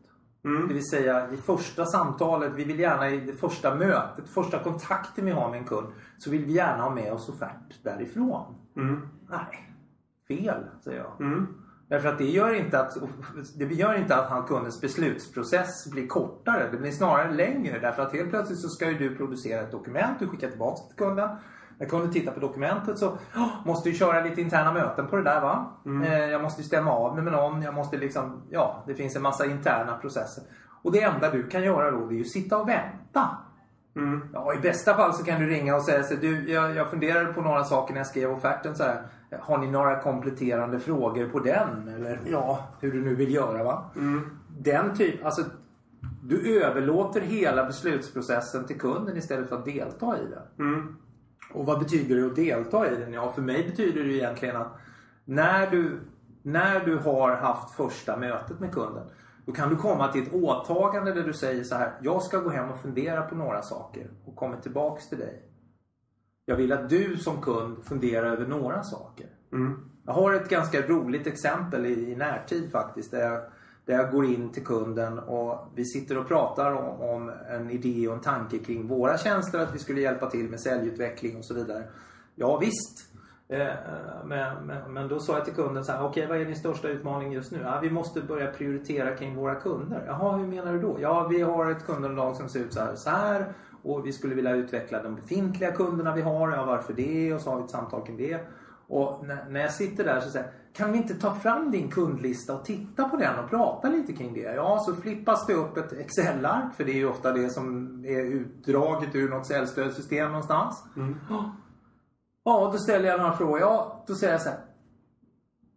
[0.44, 0.68] Mm.
[0.68, 5.24] Det vill säga i första samtalet, vi vill gärna i det första mötet, första kontakten
[5.24, 5.86] vi har med en kund
[6.18, 8.54] så vill vi gärna ha med oss offert därifrån.
[8.76, 9.08] Mm.
[9.28, 9.74] Nej,
[10.28, 11.26] fel säger jag.
[11.26, 11.46] Mm.
[11.88, 12.96] Därför att det gör inte att,
[13.56, 16.68] det gör inte att han kundens beslutsprocess blir kortare.
[16.70, 17.78] Det blir snarare längre.
[17.78, 20.96] Därför att helt plötsligt så ska ju du producera ett dokument du skickar tillbaka till
[20.96, 21.28] kunden.
[21.78, 25.22] När kunden tittar på dokumentet så "Åh, måste ju köra lite interna möten på det
[25.22, 25.66] där va.
[26.04, 27.62] Eh, jag måste ju stämma av mig med någon.
[27.62, 30.44] Jag måste liksom, ja det finns en massa interna processer.
[30.82, 33.28] Och det enda du kan göra då det är ju sitta och vänta.
[33.96, 34.28] Mm.
[34.32, 37.32] Ja, i bästa fall så kan du ringa och säga så du, jag, jag funderade
[37.32, 39.02] på några saker när jag skrev offerten så här.
[39.40, 41.88] Har ni några kompletterande frågor på den?
[41.88, 43.90] Eller ja, hur du nu vill göra va.
[44.58, 45.42] Den typ, alltså
[46.22, 50.66] du överlåter hela beslutsprocessen till kunden istället för att delta i den.
[50.68, 50.96] Mm.
[51.52, 53.12] Och vad betyder det att delta i den?
[53.12, 54.78] Ja, för mig betyder det egentligen att
[55.24, 56.00] när du,
[56.42, 59.04] när du har haft första mötet med kunden
[59.46, 61.92] då kan du komma till ett åtagande där du säger så här.
[62.02, 65.42] Jag ska gå hem och fundera på några saker och kommer tillbaks till dig.
[66.44, 69.26] Jag vill att du som kund funderar över några saker.
[69.52, 69.90] Mm.
[70.06, 73.10] Jag har ett ganska roligt exempel i, i närtid faktiskt.
[73.10, 73.42] Där jag,
[73.86, 78.08] där jag går in till kunden och vi sitter och pratar om, om en idé
[78.08, 79.58] och en tanke kring våra tjänster.
[79.58, 81.84] Att vi skulle hjälpa till med säljutveckling och så vidare.
[82.34, 83.14] Ja visst.
[83.48, 83.66] Eh,
[84.24, 86.88] men, men, men då sa jag till kunden så här, okej vad är din största
[86.88, 87.60] utmaning just nu?
[87.64, 90.04] Ja, vi måste börja prioritera kring våra kunder.
[90.06, 90.96] Jaha, hur menar du då?
[91.00, 94.34] Ja, vi har ett kundunderlag som ser ut så här, så här och vi skulle
[94.34, 96.50] vilja utveckla de befintliga kunderna vi har.
[96.52, 97.34] Ja, varför det?
[97.34, 98.40] Och så har vi ett samtal kring det.
[98.88, 102.54] Och när, när jag sitter där så säger kan vi inte ta fram din kundlista
[102.54, 104.40] och titta på den och prata lite kring det?
[104.54, 108.20] Ja, så flippas det upp ett Excel-ark, för det är ju ofta det som är
[108.20, 110.84] utdraget ur något säljstödssystem någonstans.
[112.44, 113.60] Ja, då ställer jag några frågor.
[113.60, 114.58] Ja, då säger jag så här.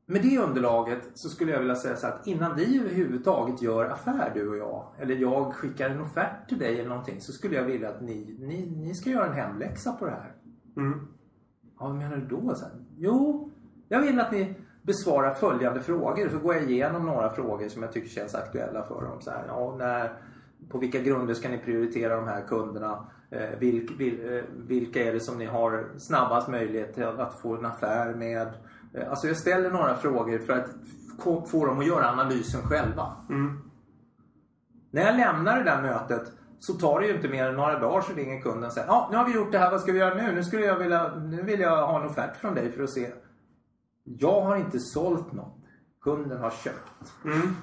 [0.05, 3.85] Med det underlaget så skulle jag vilja säga så här att innan vi överhuvudtaget gör
[3.85, 7.55] affär du och jag, eller jag skickar en offert till dig eller någonting, så skulle
[7.55, 10.35] jag vilja att ni, ni, ni ska göra en hemläxa på det här.
[10.77, 11.07] Mm.
[11.79, 12.55] Ja, vad menar du då?
[12.55, 12.86] Sen?
[12.99, 13.49] Jo,
[13.89, 16.29] jag vill att ni besvarar följande frågor.
[16.29, 19.21] Så går jag igenom några frågor som jag tycker känns aktuella för dem.
[19.21, 20.13] Så här, ja, när,
[20.69, 23.05] på vilka grunder ska ni prioritera de här kunderna?
[23.29, 27.65] Eh, vilk, vil, eh, vilka är det som ni har snabbast möjlighet att, få en
[27.65, 28.47] affär med?
[28.93, 30.69] Eh, alltså jag ställer några frågor för att
[31.19, 33.11] få, få dem att göra analysen själva.
[33.29, 33.59] Mm.
[34.91, 38.01] När jag lämnar det där mötet så tar det ju inte mer än några dagar
[38.01, 39.99] så ringer kunden och säger ja nu har vi gjort det här, vad ska vi
[39.99, 40.31] göra nu?
[40.35, 43.11] Nu, skulle jag vilja, nu vill jag ha en offert från dig för att se.
[44.03, 45.53] Jag har inte sålt något.
[46.01, 47.13] Kunden har köpt.
[47.25, 47.55] Mm.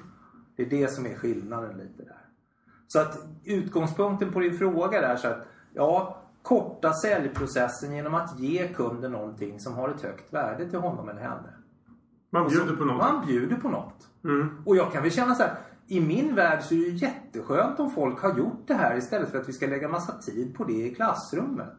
[0.55, 2.17] Det är det som är skillnaden lite där.
[2.87, 8.67] Så att utgångspunkten på din fråga där så att ja, korta säljprocessen genom att ge
[8.67, 11.53] kunden någonting som har ett högt värde till honom eller henne.
[12.29, 12.97] Man Och så- bjuder på något.
[12.97, 14.07] Man bjuder på något.
[14.23, 14.57] Mm.
[14.65, 15.55] Och jag kan väl känna så här.
[15.87, 19.29] I min värld så är det ju jätteskönt om folk har gjort det här istället
[19.29, 21.73] för att vi ska lägga massa tid på det i klassrummet.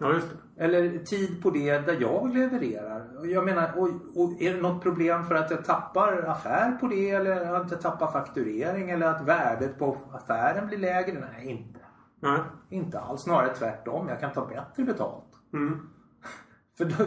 [0.00, 0.64] Ja, just det.
[0.64, 3.26] Eller tid på det där jag levererar.
[3.26, 3.88] Jag menar, och,
[4.22, 7.10] och är det något problem för att jag tappar affär på det?
[7.10, 8.90] Eller att jag tappar fakturering?
[8.90, 11.20] Eller att värdet på affären blir lägre?
[11.32, 11.80] Nej, inte.
[12.20, 12.40] Nej.
[12.68, 13.22] Inte alls.
[13.22, 14.08] Snarare tvärtom.
[14.08, 15.32] Jag kan ta bättre betalt.
[15.52, 15.88] Mm.
[16.78, 17.04] För då,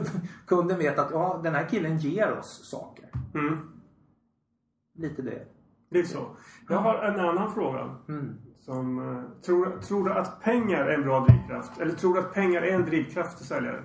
[0.48, 3.10] kunden vet att ja, den här killen ger oss saker.
[3.34, 3.58] Mm.
[4.94, 5.55] Lite det.
[5.96, 6.28] Det är så.
[6.70, 7.96] Jag har en annan fråga.
[8.10, 8.36] Mm.
[8.60, 11.82] Som, eh, tror, tror du att pengar är en bra drivkraft?
[11.82, 13.84] Eller tror du att pengar är en drivkraft till säljare?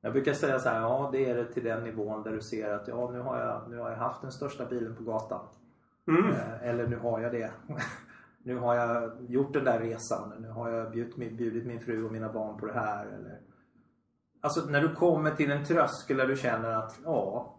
[0.00, 2.74] Jag brukar säga så här, ja det är det till den nivån där du ser
[2.74, 5.40] att ja nu har jag, nu har jag haft den största bilen på gatan.
[6.08, 6.30] Mm.
[6.30, 7.50] Eh, eller nu har jag det.
[8.44, 10.32] nu har jag gjort den där resan.
[10.38, 13.06] Nu har jag bjudit, min- bjudit min fru och mina barn på det här.
[13.06, 13.40] Eller...
[14.40, 17.56] Alltså när du kommer till en tröskel där du känner att ja,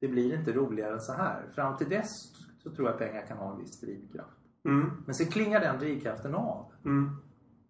[0.00, 1.42] det blir inte roligare än så här.
[1.54, 4.38] Fram till dess så tror jag pengar kan ha en viss drivkraft.
[4.64, 4.90] Mm.
[5.06, 6.72] Men sen klingar den drivkraften av.
[6.84, 7.16] Mm.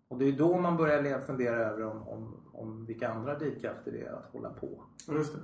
[0.09, 4.03] Och det är då man börjar fundera över om, om, om vilka andra drivkrafter det
[4.03, 4.83] är att hålla på.
[5.09, 5.41] Just det.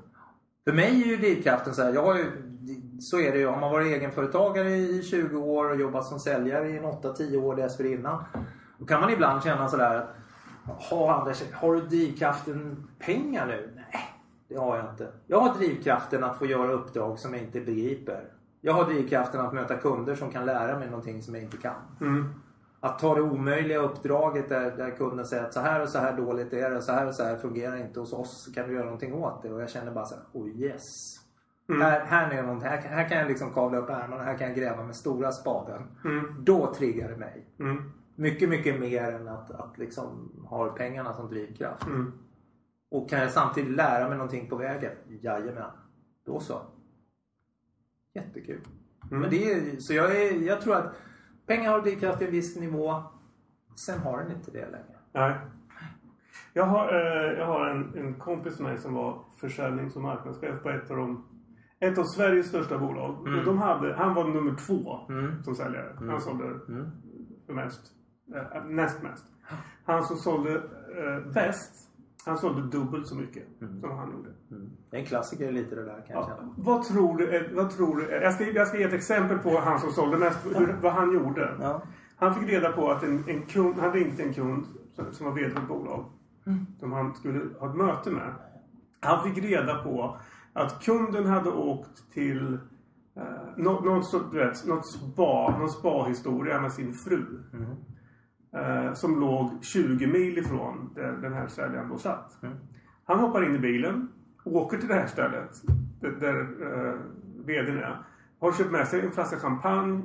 [0.64, 2.24] För mig är ju drivkraften så här, jag ju,
[3.00, 3.46] så är det ju.
[3.46, 7.56] Har man varit egenföretagare i 20 år och jobbat som säljare i en 8-10 år
[7.56, 8.24] dessförinnan.
[8.78, 10.16] Då kan man ibland känna sådär att
[10.66, 13.72] Jaha Anders, har du drivkraften pengar nu?
[13.74, 14.14] Nej,
[14.48, 15.12] det har jag inte.
[15.26, 18.33] Jag har drivkraften att få göra uppdrag som jag inte begriper.
[18.66, 21.74] Jag har drivkraften att möta kunder som kan lära mig någonting som jag inte kan.
[22.00, 22.34] Mm.
[22.80, 26.16] Att ta det omöjliga uppdraget där, där kunden säger att så här och så här
[26.16, 28.48] dåligt är det, så här och så här fungerar inte hos oss.
[28.54, 29.52] Kan du göra någonting åt det?
[29.52, 31.16] Och jag känner bara så här, oh yes.
[31.68, 34.56] Här, här, är någonting, här, här kan jag liksom kavla upp ärmarna, här kan jag
[34.56, 35.82] gräva med stora spaden.
[36.04, 36.44] Mm.
[36.44, 37.46] Då triggar det mig.
[37.58, 37.92] Mm.
[38.14, 41.86] Mycket, mycket mer än att, att liksom ha pengarna som drivkraft.
[41.86, 42.12] Mm.
[42.90, 44.92] Och kan jag samtidigt lära mig någonting på vägen?
[45.20, 45.70] Jajamän.
[46.26, 46.60] Då så.
[48.14, 48.60] Jättekul.
[49.10, 49.20] Mm.
[49.20, 50.94] Men det är, så jag, är, jag tror att
[51.46, 53.02] pengar har drivkraft till en viss nivå.
[53.86, 54.96] Sen har den inte det längre.
[55.12, 55.34] Nej.
[56.52, 60.62] Jag har, eh, jag har en, en kompis med mig som var försäljnings och marknadschef
[60.62, 61.24] på ett av de
[61.80, 63.20] ett av Sveriges största bolag.
[63.20, 65.42] Och de hade, han var nummer två Mm.
[65.42, 65.96] som säljare.
[65.98, 66.90] Han sålde Mm.
[67.48, 67.92] mest.
[68.34, 69.24] Eh, näst mest.
[69.84, 71.90] Han som sålde eh, bäst
[72.26, 74.28] Han sålde dubbelt så mycket som han gjorde.
[74.50, 74.70] Mm.
[74.90, 76.26] Det är en klassiker lite det där kan jag Ja.
[76.36, 76.54] känna.
[76.56, 77.36] Vad tror du?
[77.36, 80.16] eh, Vad tror du jag, ska, jag ska ge ett exempel på han som sålde
[80.18, 80.38] mest.
[80.56, 81.56] Hur, vad han gjorde.
[81.60, 81.82] Ja.
[82.16, 85.32] Han fick reda på att en, en kund, han ringde en kund som, som var
[85.32, 86.04] vd för ett bolag.
[86.46, 86.66] Mm.
[86.80, 88.34] Som han skulle ha ett möte med.
[89.00, 90.16] Han fick reda på
[90.52, 92.58] att kunden hade åkt till
[93.16, 93.22] eh,
[93.56, 97.24] något, något, vet, något spa, någon spa-historia med sin fru.
[97.52, 97.66] Mm.
[98.54, 102.42] Eh, som låg 20 mil ifrån där den här säljaren då satt.
[102.42, 102.56] Mm.
[103.04, 104.08] Han hoppar in i bilen,
[104.44, 105.62] åker till det här stället
[106.00, 106.94] där, där eh,
[107.46, 107.98] vdn är.
[108.40, 110.02] Har köpt med sig en flaska champagne.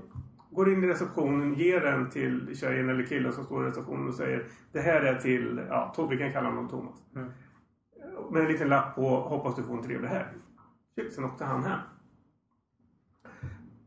[0.51, 4.13] Går in i receptionen, ger den till tjejen eller killen som står i receptionen och
[4.13, 6.95] säger Det här är till, ja, vi kan kalla honom Thomas.
[7.15, 7.29] Mm.
[8.31, 10.27] Med en liten lapp på Hoppas du får en trevlig helg.
[11.15, 11.79] Sen åkte han hem.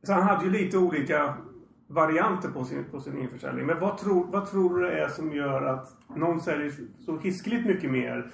[0.03, 1.37] Så han hade ju lite olika
[1.93, 3.67] varianter på sin, på sin införsäljning.
[3.67, 7.67] Men vad tror, vad tror du det är som gör att någon säljer så hiskeligt
[7.67, 8.33] mycket mer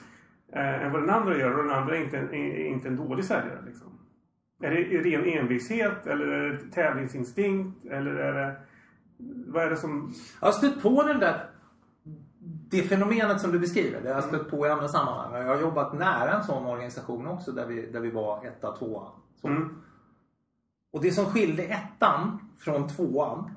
[0.52, 3.24] eh, än vad den andra gör och den andra är inte, är inte en dålig
[3.24, 3.62] säljare?
[3.66, 3.88] Liksom?
[4.62, 7.86] Är det ren envishet eller är det tävlingsinstinkt?
[7.86, 8.56] Eller är det...
[9.46, 10.12] Vad är det som...
[10.40, 11.50] Jag har stött på den där
[12.70, 15.42] det fenomenet som du beskriver, det har jag stött på i andra sammanhang.
[15.42, 19.06] Jag har jobbat nära en sån organisation också där vi, där vi var etta, tvåa.
[19.40, 19.48] Så.
[19.48, 19.82] Mm.
[20.90, 23.50] Och det som skilde ettan från tvåan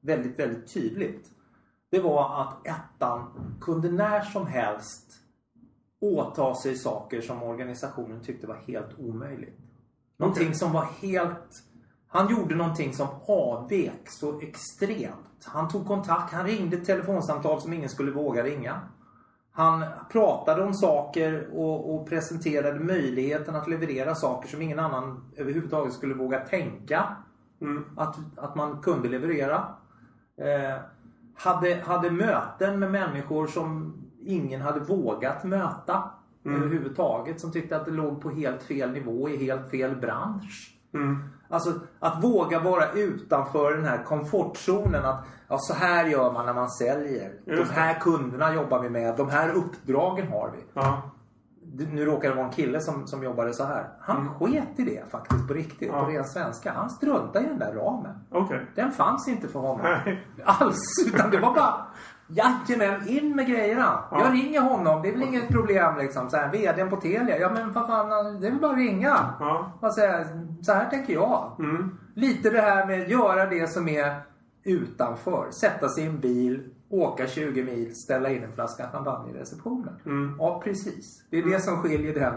[0.00, 1.30] väldigt, väldigt tydligt.
[1.90, 5.04] Det var att ettan kunde när som helst
[6.00, 9.58] åta sig saker som organisationen tyckte var helt omöjligt.
[10.16, 10.58] Någonting Okej.
[10.58, 11.64] som var helt...
[12.06, 15.44] Han gjorde någonting som avvek så extremt.
[15.44, 18.80] Han tog kontakt, han ringde ett telefonsamtal som ingen skulle våga ringa.
[19.58, 25.92] Han pratade om saker och, och presenterade möjligheten att leverera saker som ingen annan överhuvudtaget
[25.92, 27.16] skulle våga tänka
[27.60, 27.84] Mm.
[27.96, 29.66] att, att man kunde leverera.
[30.36, 30.80] Eh,
[31.34, 36.10] hade, hade möten med människor som ingen hade vågat möta
[36.44, 37.40] överhuvudtaget.
[37.40, 40.78] Som tyckte att det låg på helt fel nivå i helt fel bransch.
[40.94, 41.28] Mm.
[41.48, 45.04] Alltså att våga vara utanför den här komfortzonen.
[45.04, 47.32] Att ja, så här gör man när man säljer.
[47.44, 47.64] De det.
[47.64, 49.16] här kunderna jobbar vi med.
[49.16, 50.64] De här uppdragen har vi.
[50.74, 51.02] Ja.
[51.92, 53.88] Nu råkar det vara en kille som, som jobbade så här.
[54.00, 55.88] Han sket i det faktiskt på riktigt.
[55.92, 56.04] Ja.
[56.04, 56.72] På ren svenska.
[56.72, 58.14] Han struntade i den där ramen.
[58.30, 58.66] Okej.
[58.74, 59.80] Den fanns inte för honom.
[59.82, 60.26] Nej.
[60.44, 60.78] Alls.
[61.06, 61.86] Utan det var bara
[62.28, 64.04] Jajamän, in med grejerna.
[64.10, 64.24] Ja.
[64.24, 65.02] Jag ringer honom.
[65.02, 66.30] Det är väl inget problem liksom.
[66.30, 67.38] Så här, VDn på Telia.
[67.38, 69.34] Ja men vad fan, det är väl bara att ringa.
[69.40, 69.72] Ja.
[69.80, 70.24] Och säga,
[70.62, 71.56] så här tänker jag.
[71.58, 71.98] Mm.
[72.14, 74.20] Lite det här med att göra det som är
[74.64, 75.50] utanför.
[75.50, 79.94] Sätta sig i en bil, åka 20 mil, ställa in en flaska champagne i receptionen.
[80.06, 80.36] Mm.
[80.38, 81.24] Ja, precis.
[81.30, 82.34] Det är det som skiljer den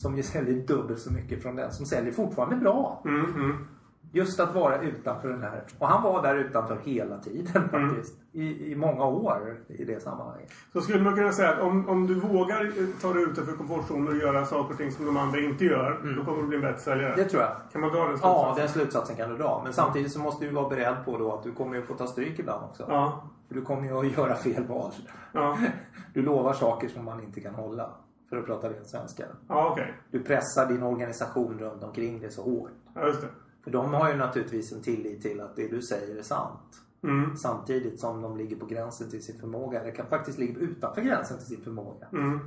[0.00, 3.02] som säljer dubbelt så mycket från den som säljer fortfarande bra.
[3.04, 3.66] Mm.
[4.12, 4.26] Mm.
[4.26, 5.62] Just att vara utanför den här.
[5.78, 8.14] Och han var där utanför hela tiden faktiskt.
[8.32, 10.50] I, I många år i det sammanhanget.
[10.72, 14.08] Så skulle man kunna säga att om, om du vågar eh, ta dig utanför komfortzonen
[14.08, 16.14] och göra saker och ting som de andra inte gör.
[16.16, 17.14] Då kommer du bli en bättre säljare.
[17.16, 17.52] Det tror jag.
[17.72, 18.56] Kan man dra den Ja, slutsatsen?
[18.56, 19.60] den slutsatsen kan du dra.
[19.64, 22.06] Men samtidigt så måste du vara beredd på då att du kommer ju få ta
[22.06, 22.84] stryk ibland också.
[22.88, 23.22] Ja.
[23.48, 24.90] För du kommer ju att göra fel val.
[25.32, 25.58] Ja.
[26.14, 27.90] Du lovar saker som man inte kan hålla.
[28.28, 29.24] För att prata ren svenska.
[29.48, 29.94] Ja, okej.
[30.10, 32.70] Du pressar din organisation runt omkring dig så hårt.
[32.94, 33.28] Ja, just det.
[33.64, 36.82] För de har ju naturligtvis en tillit till att det du säger är sant.
[37.02, 37.36] Mm.
[37.36, 39.80] Samtidigt som de ligger på gränsen till sin förmåga.
[39.80, 42.06] Eller kan faktiskt ligga utanför gränsen till sin förmåga.
[42.12, 42.40] Mm.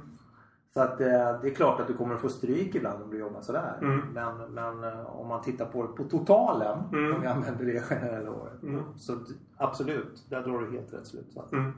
[0.74, 1.08] Så att eh,
[1.42, 3.78] det är klart att du kommer att få stryk ibland om du jobbar sådär.
[3.82, 4.00] Mm.
[4.14, 6.80] Men, men eh, om man tittar på det på totalen.
[6.94, 7.16] Mm.
[7.16, 8.64] Om jag använder det generella året.
[8.64, 8.84] Mm.
[8.96, 9.18] Så
[9.58, 11.54] absolut, där drar du helt rätt slutsats.
[11.54, 11.72] Mm.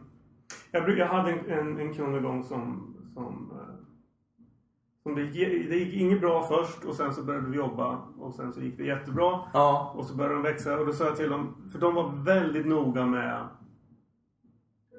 [0.72, 2.94] Jag, jag hade en, en, en kund en gång som...
[3.14, 3.85] som, eh,
[5.06, 8.34] som det, gick, det gick inget bra först och sen så började vi jobba och
[8.34, 9.40] sen så gick det jättebra.
[9.54, 9.94] Ja.
[9.98, 12.66] Och så började de växa och då sa jag till dem, för de var väldigt
[12.66, 13.48] noga med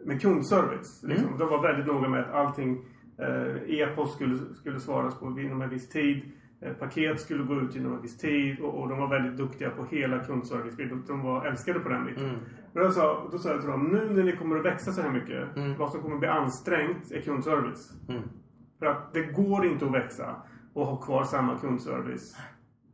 [0.05, 1.03] med kundservice.
[1.03, 1.27] Liksom.
[1.27, 1.39] Mm.
[1.39, 2.85] De var väldigt noga med att allting
[3.19, 6.23] eh, e-post skulle, skulle svaras på inom en viss tid.
[6.61, 9.71] Eh, paket skulle gå ut inom en viss tid och, och de var väldigt duktiga
[9.71, 10.77] på hela kundservice.
[10.77, 12.25] De, de var älskade på den biten.
[12.25, 12.41] Mm.
[12.75, 15.11] Då, sa, då sa jag till dem, nu när ni kommer att växa så här
[15.11, 15.57] mycket.
[15.57, 15.77] Mm.
[15.79, 17.93] Vad som kommer att bli ansträngt är kundservice.
[18.09, 18.23] Mm.
[18.79, 20.37] För att det går inte att växa
[20.75, 22.37] och ha kvar samma kundservice.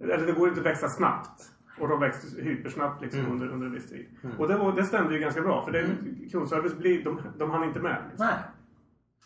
[0.01, 1.49] Eller det går inte att växa snabbt.
[1.81, 3.33] Och de växte hypersnabbt liksom Mm.
[3.33, 4.07] under, under en viss tid.
[4.39, 5.65] Och det, var, det stämde ju ganska bra.
[5.65, 5.87] För det,
[6.33, 8.03] kundservice blir, de, de hann inte med.
[8.09, 8.27] Liksom.
[8.27, 8.39] Nej.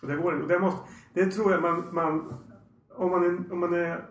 [0.02, 0.80] Och det, går, och det, måste,
[1.14, 2.34] det tror jag man, man,
[2.94, 4.04] om man, är, om man är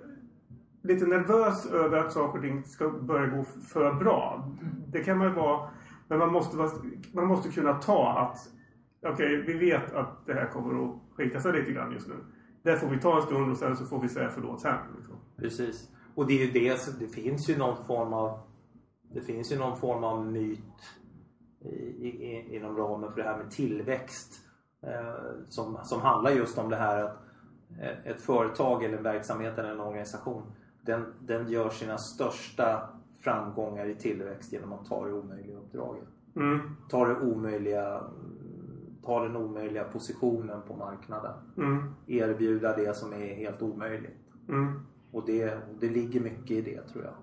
[0.81, 4.49] lite nervös över att saker och ting ska börja gå för bra.
[4.87, 5.69] Det kan man ju vara.
[6.07, 6.57] Men man måste,
[7.13, 8.37] man måste kunna ta att
[9.13, 12.15] okej, vi vet att det här kommer att skita sig lite grann just nu.
[12.63, 14.77] Det får vi ta en stund och sen så får vi säga förlåt sen.
[14.97, 15.15] Liksom.
[15.37, 15.89] Precis.
[16.15, 18.39] Och det är ju det, så det finns ju någon form av
[19.13, 20.59] Det finns ju någon form av myt
[21.99, 24.41] i, i, inom ramen för det här med tillväxt.
[24.83, 25.15] Eh,
[25.49, 27.17] som, som handlar just om det här att
[27.81, 30.43] eh, ett företag eller en verksamhet eller en organisation
[30.85, 32.89] den, den gör sina största
[33.19, 36.07] framgångar i tillväxt genom att ta det omöjliga uppdraget.
[36.35, 36.59] Mm.
[36.89, 38.03] Ta, det omöjliga,
[39.05, 41.33] ta den omöjliga positionen på marknaden.
[41.57, 41.93] Mm.
[42.07, 44.19] Erbjuda det som är helt omöjligt.
[44.49, 44.79] Mm.
[45.11, 47.13] Och det, det ligger mycket i det tror jag.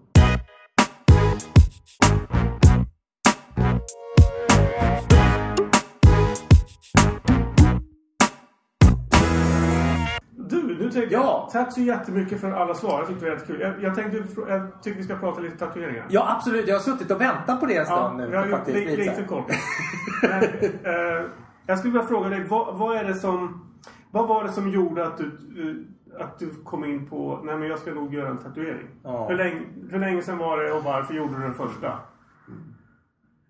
[10.37, 11.49] Du, nu tänkte Ja.
[11.53, 12.99] Tack så jättemycket för alla svar.
[12.99, 13.61] Jag tyckte det var jättekul.
[13.61, 16.07] Jag, jag tänkte, jag tycker vi ska prata lite tatueringar.
[16.11, 18.31] Ja absolut, jag har suttit och väntat på det en stund nu.
[18.33, 19.47] jag har gjort lite, kort.
[20.23, 21.27] Men, eh,
[21.67, 23.69] jag skulle vilja fråga dig, vad, vad är det som...
[24.11, 27.69] Vad var det som gjorde att du, eh, att du kom in på, nej men
[27.69, 28.89] jag ska nog göra en tatuering?
[29.03, 29.29] Ja.
[29.29, 29.61] Hur, länge,
[29.91, 31.99] hur länge sedan var det och varför gjorde du den första?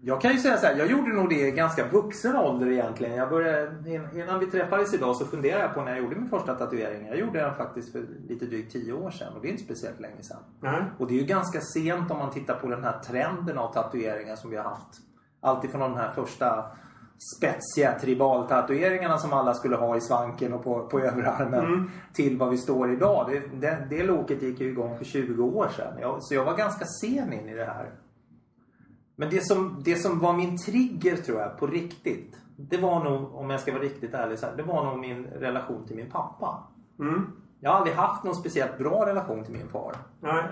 [0.04, 3.16] Jag kan ju säga så här, jag gjorde nog det i ganska vuxen ålder egentligen.
[3.16, 6.54] Jag började, innan vi träffades idag så funderade jag på när jag gjorde min första
[6.54, 7.06] tatuering.
[7.06, 10.00] Jag gjorde den faktiskt för lite drygt 10 år sedan och det är inte speciellt
[10.00, 10.42] länge sedan.
[10.60, 10.82] Nej.
[10.98, 14.36] Och det är ju ganska sent om man tittar på den här trenden av tatueringar
[14.36, 15.00] som vi har haft.
[15.40, 16.64] Alltifrån de här första
[17.36, 22.58] spetsiga tribaltatueringarna som alla skulle ha i svanken och på, på överarmen till vad vi
[22.58, 23.30] står idag.
[23.30, 25.98] Det, det, det loket gick ju igång för 20 år sedan.
[26.00, 27.90] Jag, så jag var ganska sen in i det här.
[29.16, 32.36] Men det som, det som var min trigger tror jag på riktigt.
[32.56, 35.24] Det var nog, om jag ska vara riktigt ärlig, så här, det var nog min
[35.24, 36.62] relation till min pappa.
[36.98, 37.32] Mm.
[37.60, 39.96] Jag har aldrig haft någon speciellt bra relation till min far.
[40.20, 40.44] Nej.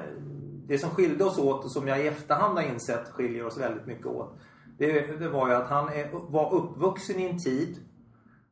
[0.66, 3.86] Det som skilde oss åt och som jag i efterhand har insett skiljer oss väldigt
[3.86, 4.36] mycket åt.
[4.80, 7.78] Det, det var ju att han är, var uppvuxen i en tid.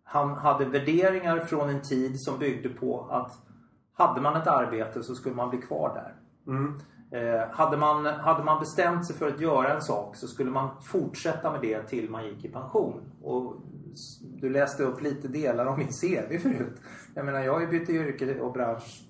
[0.05, 3.33] Han hade värderingar från en tid som byggde på att
[3.93, 6.15] hade man ett arbete så skulle man bli kvar där.
[6.53, 6.81] Mm.
[7.11, 10.83] Eh, hade, man, hade man bestämt sig för att göra en sak så skulle man
[10.83, 13.01] fortsätta med det till man gick i pension.
[13.23, 13.57] Och
[14.21, 16.81] du läste upp lite delar av min CV förut.
[17.15, 19.08] Jag menar jag har ju bytt yrke och bransch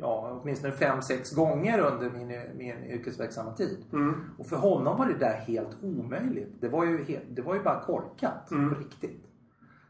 [0.00, 3.84] ja, åtminstone fem sex gånger under min, min yrkesverksamma tid.
[3.92, 4.14] Mm.
[4.38, 6.60] Och för honom var det där helt omöjligt.
[6.60, 8.74] Det var ju, helt, det var ju bara korkat Mm.
[8.74, 9.22] på riktigt.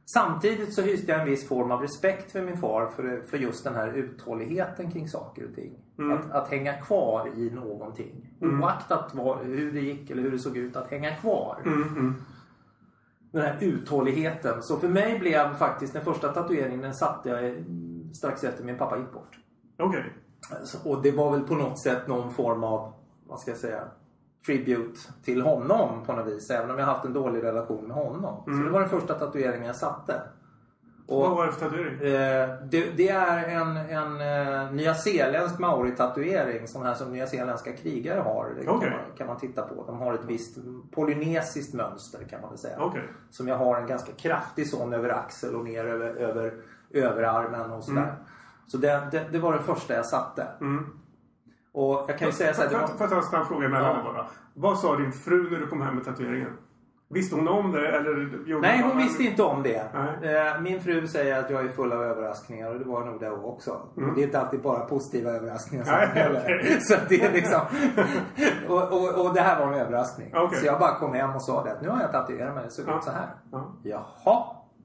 [0.04, 3.64] Samtidigt så hyste jag en viss form av respekt för min far för, för just
[3.64, 5.72] den här uthålligheten kring saker och ting.
[5.98, 6.12] Mm.
[6.12, 8.28] Att, att hänga kvar i någonting.
[8.40, 8.62] Mm.
[8.62, 10.76] Oaktat vad, hur det gick eller hur det såg ut.
[10.76, 11.62] Att hänga kvar.
[11.66, 11.82] Mm.
[11.82, 12.14] Mm.
[13.32, 14.62] Den här uthålligheten.
[14.62, 17.64] Så för mig blev faktiskt den första tatueringen den satte jag
[18.12, 19.38] strax efter min pappa gick bort.
[19.78, 20.12] Okej.
[20.60, 22.92] Alltså, Och det var väl på något sätt någon form av,
[23.26, 23.80] vad ska jag säga,
[24.46, 26.50] tribute till honom på något vis.
[26.50, 28.42] Även om jag haft en dålig relation med honom.
[28.44, 30.20] Så det var den första tatueringen jag satte.
[31.08, 31.94] Och, Vad var det för tatuering?
[31.94, 36.66] eh, det, det är en, en eh, nyzeeländsk maori-tatuering.
[36.68, 38.44] Sån här som nyzeeländska krigare har.
[38.60, 38.88] Det Okej.
[38.88, 39.84] kan, man, kan man titta på.
[39.86, 40.58] De har ett visst
[40.90, 42.76] polynesiskt mönster kan man väl säga.
[42.80, 43.02] Okej.
[43.30, 46.54] Som jag har en ganska kraftig sån över axel och ner över, över
[46.90, 48.14] överarmen och sådär.
[48.66, 50.46] Så det, det, det var det första jag satte.
[50.60, 50.86] Mm.
[51.72, 53.22] Och jag kan ju säga så här, det Får var, jag- får jag ta en
[53.22, 54.12] snabb fråga emellan Ja.
[54.12, 54.26] bara?
[54.54, 56.52] Vad sa din fru när du kom hem med tatueringen?
[57.08, 59.86] Visste hon om det eller gjorde Nej, hon visste inte om det.
[59.94, 60.36] Nej.
[60.36, 63.30] Eh, Min fru säger att jag är full av överraskningar och det var nog det
[63.30, 63.70] också.
[63.94, 65.84] Och Det är inte alltid bara positiva överraskningar
[66.16, 66.32] Mm.
[66.32, 66.80] Nej, okej.
[66.80, 67.60] Så det är liksom...
[68.68, 70.32] och, och, och det här var en överraskning.
[70.34, 70.58] Okej.
[70.58, 72.64] Så jag bara kom hem och sa det att nu har jag tatuerat mig.
[72.64, 72.96] Det såg Ja.
[72.98, 73.28] ut så här.
[73.52, 73.72] Ja.
[73.82, 74.44] Jaha.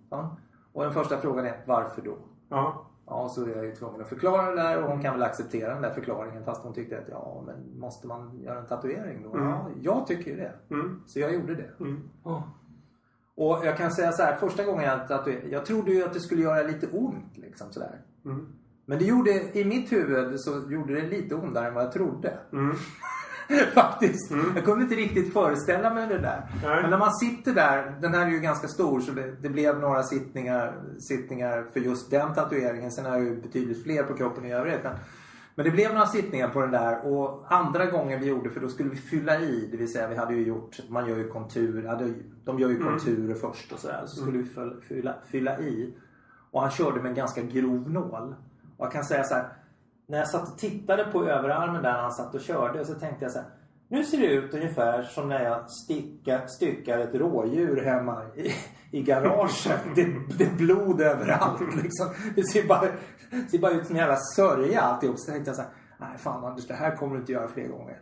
[0.09, 0.38] Ja.
[0.73, 2.17] Och den första frågan är varför då?
[2.49, 2.86] Ja.
[3.06, 5.74] Ja, så är jag ju tvungen att förklara det där och hon kan väl acceptera
[5.74, 9.34] den där förklaringen fast hon tyckte att ja, men måste man göra en tatuering då?
[9.34, 9.49] Mm.
[9.49, 10.54] Ja, jag tycker ju det.
[10.70, 11.02] Mm.
[11.06, 11.70] Så jag gjorde det.
[11.80, 12.10] Mm.
[13.36, 16.20] Och jag kan säga så här, första gången jag tatuerade, jag trodde ju att det
[16.20, 18.02] skulle göra lite ont liksom sådär.
[18.26, 18.47] Mm.
[18.86, 22.38] Men det gjorde, i mitt huvud så gjorde det lite ondare än vad jag trodde.
[23.52, 23.66] Mm.
[23.74, 24.32] Faktiskt.
[24.56, 26.41] Jag kunde inte riktigt föreställa mig det där.
[26.64, 26.82] Nej.
[26.82, 29.80] Men när man sitter där, den här är ju ganska stor så det, det blev
[29.80, 32.91] några sittningar, sittningar för just den tatueringen.
[32.91, 34.84] Sen har jag ju betydligt fler på kroppen i övrigt.
[34.84, 34.95] Men,
[35.56, 38.70] men det blev några sittningar på den där och andra gången vi gjorde, för då
[38.70, 39.68] skulle vi fylla i.
[39.72, 42.14] Det vill säga vi hade ju gjort, man gör ju kontur, hade,
[42.45, 44.04] de gör ju konturer först och sådär.
[44.06, 45.93] Så skulle vi fylla, fylla, fylla i.
[46.52, 48.36] Och han körde med en ganska grov nål.
[48.78, 49.47] Och jag kan säga så här.
[50.12, 53.26] När jag satt och tittade på överarmen där när han satt och körde så tänkte
[53.26, 53.47] jag så här.
[53.88, 58.51] Nu ser det ut ungefär som när jag stickar, styckar ett rådjur hemma i,
[58.97, 59.82] i garaget.
[59.95, 60.05] Det,
[60.38, 62.07] det är blod överallt liksom.
[62.36, 62.88] Det ser bara,
[63.51, 65.20] ser bara ut som en jävla sörja alltihop.
[65.20, 65.72] Så tänkte jag så här.
[65.99, 68.01] Nej fan Anders, det här kommer du inte göra fler gånger.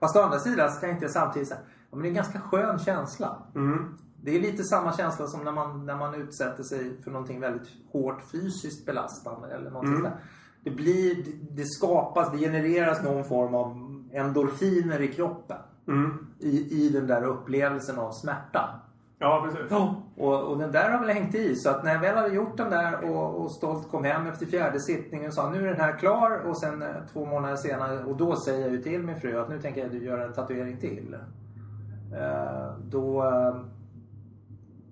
[0.00, 1.62] Fast å andra sidan så tänkte jag samtidigt så här.
[1.90, 3.36] Ja, men det är en ganska skön känsla.
[3.54, 3.98] Mm.
[4.22, 7.68] Det är lite samma känsla som när man, när man utsätter sig för någonting väldigt
[7.92, 10.02] hårt fysiskt belastande eller någonting Mm.
[10.02, 10.20] sådär.
[10.64, 15.56] Det blir, det skapas, det genereras någon form av endorfiner i kroppen.
[15.88, 16.26] Mm.
[16.38, 18.80] I, I den där upplevelsen av smärta.
[19.18, 19.72] Ja, precis.
[20.16, 21.56] Och, och den där har väl hängt i.
[21.56, 24.46] Så att när jag väl hade gjort den där och, och stolt kom hem efter
[24.46, 26.42] fjärde sittningen och sa nu är den här klar.
[26.46, 29.48] Och sen eh, två månader senare, och då säger jag ju till min fru att
[29.48, 31.16] nu tänker jag göra en tatuering till.
[32.14, 33.56] Eh, då, eh,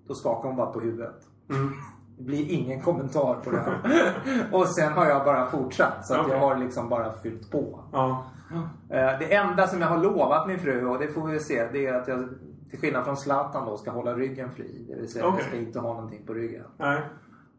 [0.07, 1.29] då skakar hon bara på huvudet.
[1.51, 1.73] Mm.
[2.19, 3.65] Det blir ingen kommentar på det.
[4.57, 6.07] och sen har jag bara fortsatt.
[6.07, 6.33] Så att Okej.
[6.33, 7.81] jag har liksom bara fyllt på.
[7.93, 8.25] Ja.
[8.91, 11.87] Eh, Det enda som jag har lovat min fru, och det får vi se, det
[11.87, 12.29] är att jag
[12.71, 14.85] till skillnad från Zlatan då ska hålla ryggen fri.
[14.89, 15.39] Det vill säga Okej.
[15.41, 16.65] jag ska inte ha någonting på ryggen.
[16.77, 17.01] Nej.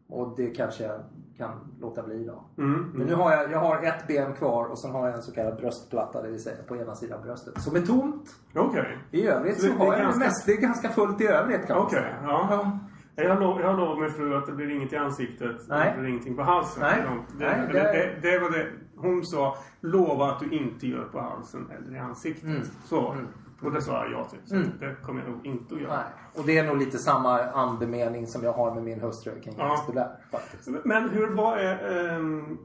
[0.08, 1.00] Och det kanske jag
[1.36, 1.50] kan
[1.80, 2.44] låta bli då.
[2.62, 2.90] Mm.
[2.94, 5.32] Men nu har jag, jag har ett ben kvar och sen har jag en så
[5.34, 7.60] kallad bröstplatta, det vill säga på ena sidan bröstet.
[7.62, 8.24] Som är tomt.
[8.56, 8.98] Okej.
[9.10, 11.26] I övrigt Så så, det- har jag ganska- det mest, det är ganska fullt i
[11.26, 12.14] övrigt kan man Okej, säga.
[12.22, 12.78] ja.
[13.24, 15.56] Jag lov, jag lovat min fru att det blir inget i ansiktet.
[15.68, 15.92] Nej.
[15.94, 16.82] Det blir ingenting på halsen.
[16.82, 17.02] Nej.
[17.38, 18.66] Det, Nej, det, det- det, var det
[18.96, 19.56] hon sa.
[19.80, 22.44] Lova att du inte gör på halsen eller i ansiktet.
[22.44, 22.62] Mm.
[22.84, 23.16] Så.
[23.62, 24.38] Och det sa jag ja till.
[24.44, 24.68] Så Mm.
[24.80, 25.96] det kommer jag nog inte att göra.
[25.96, 26.04] Nej.
[26.36, 29.70] Och det är nog lite samma andemening som jag har med min hustru kring Ja.
[29.70, 30.68] just det där faktiskt.
[30.84, 32.10] Men hur, vad är...
[32.16, 32.58] ehm,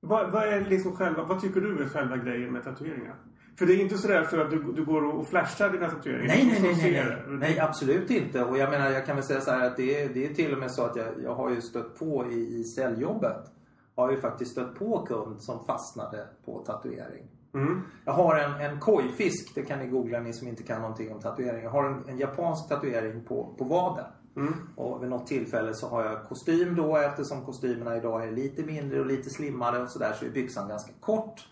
[0.00, 1.24] vad, vad är liksom själva...
[1.24, 3.14] Vad tycker du är själva grejen med tatueringar?
[3.58, 6.34] För det är inte sådär för att du, du går och flashar dina tatueringar.
[6.34, 7.58] Nej, nej, nej, nej, nej.
[7.58, 8.44] absolut inte.
[8.44, 10.52] Och jag menar, jag kan väl säga så här att det är, det är till
[10.52, 13.52] och med så att jag, jag har ju stött på i, i säljjobbet.
[13.96, 17.26] Har ju faktiskt stött på kund som fastnade på tatuering.
[17.54, 17.82] Mm.
[18.04, 21.20] Jag har en, en kojfisk, det kan ni googla ni som inte kan någonting om
[21.20, 21.64] tatuering.
[21.64, 24.06] Jag har en, en japansk tatuering på, på vaden.
[24.36, 24.54] Mm.
[24.76, 29.00] Och vid något tillfälle så har jag kostym då eftersom kostymerna idag är lite mindre
[29.00, 31.48] och lite slimmade och sådär så är byxan ganska kort.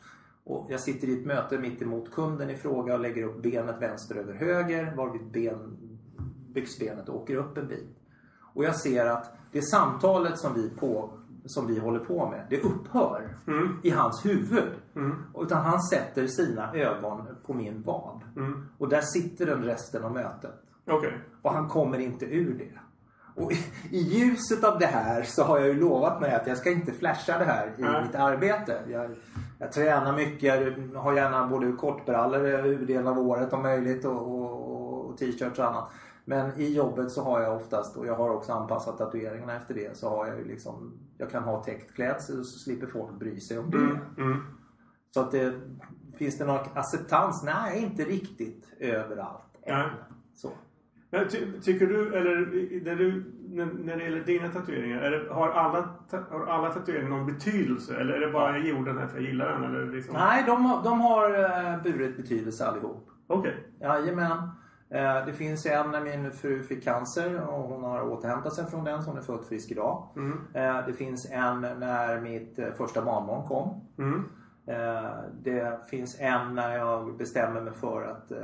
[0.47, 3.83] Och jag sitter i ett möte mitt emot kunden i fråga och lägger upp benet
[3.83, 5.77] vänster över höger varvid ben,
[6.55, 7.97] byxbenet åker upp en bit.
[8.55, 11.11] Och jag ser att det samtalet som vi, på,
[11.45, 13.81] som vi håller på med, det upphör Mm.
[13.83, 14.73] i hans huvud.
[14.97, 15.17] Mm.
[15.39, 18.23] Utan han sätter sina ögon på min vad.
[18.37, 18.67] Mm.
[18.79, 20.63] Och där sitter den resten av mötet.
[20.87, 21.19] Okej.
[21.43, 22.79] Och han kommer inte ur det.
[23.43, 23.53] Och
[23.91, 26.93] i, ljuset av det här så har jag ju lovat mig att jag ska inte
[26.93, 28.83] flasha det här i mitt arbete.
[28.89, 29.11] Jag,
[29.59, 35.07] jag tränar mycket, jag har gärna både kortbrallor huvuddelen av året om möjligt och, och,
[35.07, 35.91] och t-shirts och annat.
[36.25, 39.97] Men i jobbet så har jag oftast, och jag har också anpassat tatueringarna efter det,
[39.97, 43.59] så har jag ju liksom, jag kan ha täckt klädsel så slipper folk bry sig
[43.59, 43.79] om det.
[43.79, 43.99] Mm.
[44.19, 44.39] Mm.
[45.11, 45.61] Så att det,
[46.19, 47.43] finns det någon acceptans?
[47.45, 49.43] Nej, inte riktigt överallt.
[49.63, 49.79] än.
[49.79, 49.91] Nej.
[50.35, 50.51] Så.
[51.11, 52.37] Men ty, tycker du, eller
[52.85, 53.25] när, du,
[53.57, 55.89] när, när det gäller dina tatueringar, det, har, alla,
[56.31, 57.97] har alla tatueringar någon betydelse?
[58.01, 59.65] Eller är det bara jag gjorde den här för jag gillar den?
[59.65, 60.15] Eller liksom?
[60.15, 61.31] Nej, de, har- de har
[61.75, 63.09] eh, burit betydelse allihop.
[63.27, 63.55] Okej.
[63.81, 64.33] Jajamän.
[64.91, 68.85] Eh, Det finns en när min fru fick cancer och hon har återhämtat sig från
[68.85, 70.09] den så hon är fullt frisk idag.
[70.17, 70.39] Mm.
[70.55, 73.81] Eh, Det finns en när mitt första barnbarn kom.
[73.99, 74.25] Mm.
[74.67, 75.11] Eh,
[75.43, 78.39] Det finns en när jag bestämmer mig för att eh,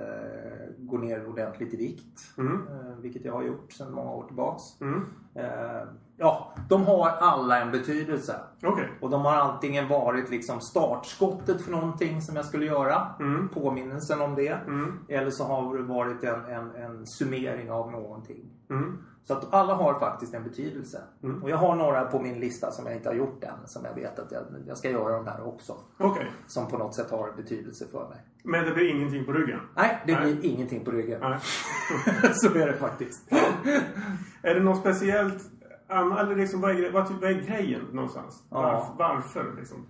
[0.78, 2.20] gå ner ordentligt i vikt.
[2.38, 2.52] Mm.
[2.70, 4.80] eh, Vilket jag har gjort sedan många år tillbaks.
[4.80, 5.04] Mm.
[5.34, 5.88] Eh,
[6.22, 8.40] Ja, de har alla en betydelse.
[8.62, 8.92] Okej.
[9.00, 13.08] Och de har antingen varit liksom startskottet för någonting som jag skulle göra.
[13.20, 13.48] Mm.
[13.48, 14.48] Påminnelsen om det.
[14.66, 14.98] Mm.
[15.08, 18.50] Eller så har det varit en, en, en summering av någonting.
[18.70, 18.98] Mm.
[19.24, 21.02] Så att alla har faktiskt en betydelse.
[21.22, 21.42] Mm.
[21.42, 23.66] Och jag har några på min lista som jag inte har gjort än.
[23.66, 25.76] Som jag vet att jag, jag ska göra de här också.
[25.98, 26.26] Okej.
[26.46, 28.18] Som på något sätt har betydelse för mig.
[28.44, 29.60] Men det blir ingenting på ryggen?
[29.76, 30.34] Nej, det Nej.
[30.34, 31.20] blir ingenting på ryggen.
[31.20, 31.38] Nej.
[32.34, 33.32] så är det faktiskt.
[34.42, 35.42] Är det något speciellt?
[35.88, 38.44] Eller liksom, vad, är, vad, vad är grejen någonstans?
[38.50, 38.94] Ja.
[38.98, 39.54] Varför?
[39.58, 39.86] liksom?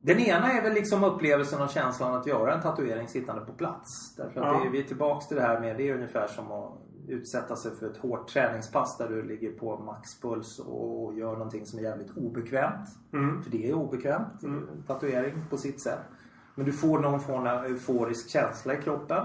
[0.00, 4.16] Den ena är väl liksom upplevelsen och känslan att göra en tatuering sittande på plats.
[4.16, 4.66] Därför att Ja.
[4.66, 6.72] är, vi är tillbaks till det här med, det är ungefär som att
[7.08, 11.78] utsätta sig för ett hårt träningspass där du ligger på maxpuls och gör någonting som
[11.78, 12.88] är jävligt obekvämt.
[13.12, 13.42] Mm.
[13.42, 14.42] För det är obekvämt.
[14.42, 14.82] Mm.
[14.86, 16.00] Tatuering på sitt sätt.
[16.58, 19.24] Men du får någon form av euforisk känsla i kroppen.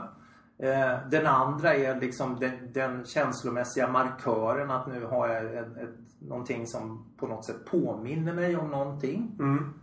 [0.57, 6.21] Eh, Den andra är liksom den, den känslomässiga markören att nu har jag ett, ett,
[6.21, 9.35] någonting som på något sätt påminner mig om någonting.
[9.39, 9.73] Mm.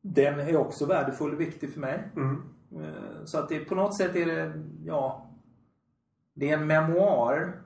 [0.00, 2.10] Den är också värdefull och viktig för mig.
[2.16, 2.42] Mm.
[2.72, 5.26] Eh, Så att det på något sätt är det, ja.
[6.34, 7.62] Det är en memoar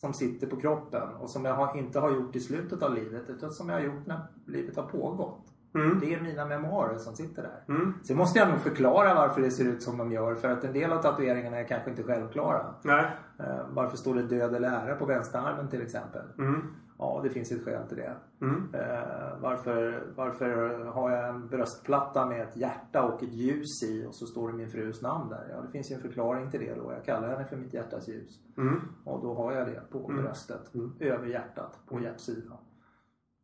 [0.00, 3.50] som sitter på kroppen och som jag inte har gjort i slutet av livet utan
[3.50, 5.46] som jag har gjort när livet har pågått.
[5.74, 6.00] Mm.
[6.00, 7.74] Det är mina memoarer som sitter där.
[7.74, 7.94] Mm.
[8.04, 10.72] Sen måste jag nog förklara varför det ser ut som de gör för att en
[10.72, 12.74] del av tatueringarna är kanske inte självklara.
[12.82, 13.04] Nej.
[13.38, 16.22] Eh, Varför står det död eller ära på vänsterarmen till exempel?
[16.38, 16.62] Mm.
[16.98, 18.14] Ja, det finns ett skäl till det.
[18.40, 18.68] Mm.
[18.74, 24.14] Eh, varför, varför har jag en bröstplatta med ett hjärta och ett ljus i och
[24.14, 25.46] så står det min frus namn där?
[25.50, 26.92] Ja, det finns ju en förklaring till det då.
[26.92, 28.40] Jag kallar henne för mitt hjärtas ljus.
[28.58, 28.80] Mm.
[29.04, 30.22] Och då har jag det på Mm.
[30.22, 30.74] bröstet.
[30.74, 30.92] Mm.
[31.00, 32.56] Över hjärtat, på hjärtsidan.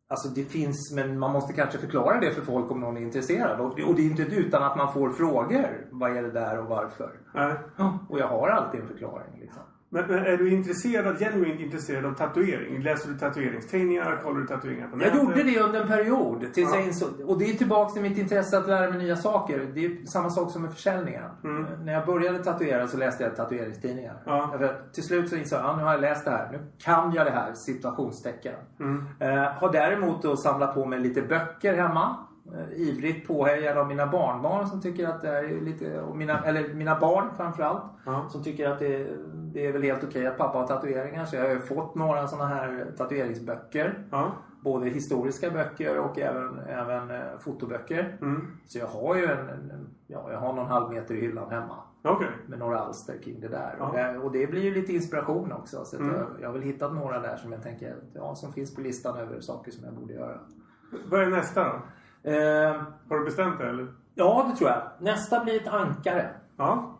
[0.09, 3.59] Alltså det finns, men man måste kanske förklara det för folk om någon är intresserad.
[3.59, 5.87] Och, och det är inte utan att man får frågor.
[5.91, 7.11] Vad är det där och varför?
[7.33, 7.53] Nej.
[8.09, 9.36] Och jag har alltid en förklaring.
[9.89, 12.81] Men, men är du intresserad, genuint intresserad av tatuering?
[12.83, 14.19] Läser du tatueringstidningar?
[14.23, 15.15] Kollar du tatueringar på Jag nätet?
[15.23, 16.53] gjorde det under en period.
[16.53, 16.77] Tills Ja.
[16.77, 19.71] jag insåg, och det är tillbaka till mitt intresse att lära mig nya saker.
[19.73, 21.23] Det är samma sak som med försäljningen.
[21.43, 21.85] Mm.
[21.85, 24.21] När jag började tatuera så läste jag tatueringstidningar.
[24.25, 24.53] Ja.
[24.61, 26.49] Att till slut så insåg jag, ja, nu har jag läst det här.
[26.51, 28.55] Nu kan jag det här, situationstecken.
[28.79, 29.05] Mm.
[29.19, 32.15] Eh, har däremot då samlat på mig lite böcker hemma.
[32.53, 36.73] Eh, ivrigt påhejad av mina barnbarn som tycker att det är lite, och mina, eller
[36.73, 37.83] mina barn framförallt.
[38.05, 38.25] Ja.
[38.29, 41.25] Som tycker att det, det är väl helt okej att pappa har tatueringar.
[41.25, 44.03] Så jag har ju fått några sådana här tatueringsböcker.
[44.11, 44.31] Ja.
[44.61, 48.17] Både historiska böcker och även, även eh, fotoböcker.
[48.21, 48.47] Mm.
[48.65, 51.75] Så jag har ju en, en, ja, jag har någon halv meter i hyllan hemma.
[52.03, 52.27] Okej.
[52.47, 53.75] Med några alster kring det där.
[53.79, 53.87] Ja.
[53.87, 55.85] Och, det, och det blir ju lite inspiration också.
[55.85, 56.15] Så att Mm.
[56.15, 59.17] jag, jag har väl hittat några där som jag tänker, ja, som finns på listan
[59.17, 60.39] över saker som jag borde göra.
[61.09, 61.81] Vad är nästa då?
[62.23, 63.87] Eh, Har du bestämt det eller?
[64.15, 64.81] ja, det tror jag.
[64.99, 66.29] Nästa blir ett ankare.
[66.57, 66.97] Ja.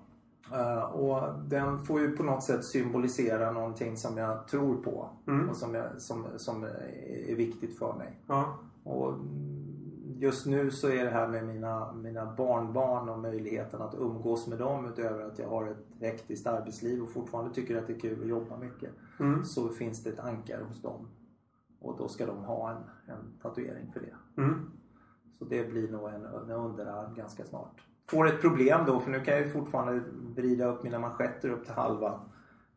[0.54, 5.10] Eh, och den får ju på något sätt symbolisera någonting som jag tror på.
[5.28, 5.50] Mm.
[5.50, 8.20] Och som, jag, som, som är viktigt för mig.
[8.28, 8.58] Ja.
[8.84, 9.14] Och
[10.20, 14.58] just nu så är det här med mina, mina barnbarn och möjligheten att umgås med
[14.60, 18.22] dem utöver att jag har ett hektiskt arbetsliv och fortfarande tycker att det är kul
[18.22, 18.90] att jobba mycket.
[19.20, 19.46] Mm.
[19.46, 21.08] Så finns det ett ankare hos dem.
[21.80, 24.42] Och då ska de ha en, en tatuering för det.
[24.42, 24.72] Mm.
[25.40, 27.82] Så det blir nog en, en underarm ganska snart.
[28.10, 30.04] Får ett problem då för nu kan jag ju fortfarande
[30.36, 32.20] vrida upp mina manschetter upp till halva,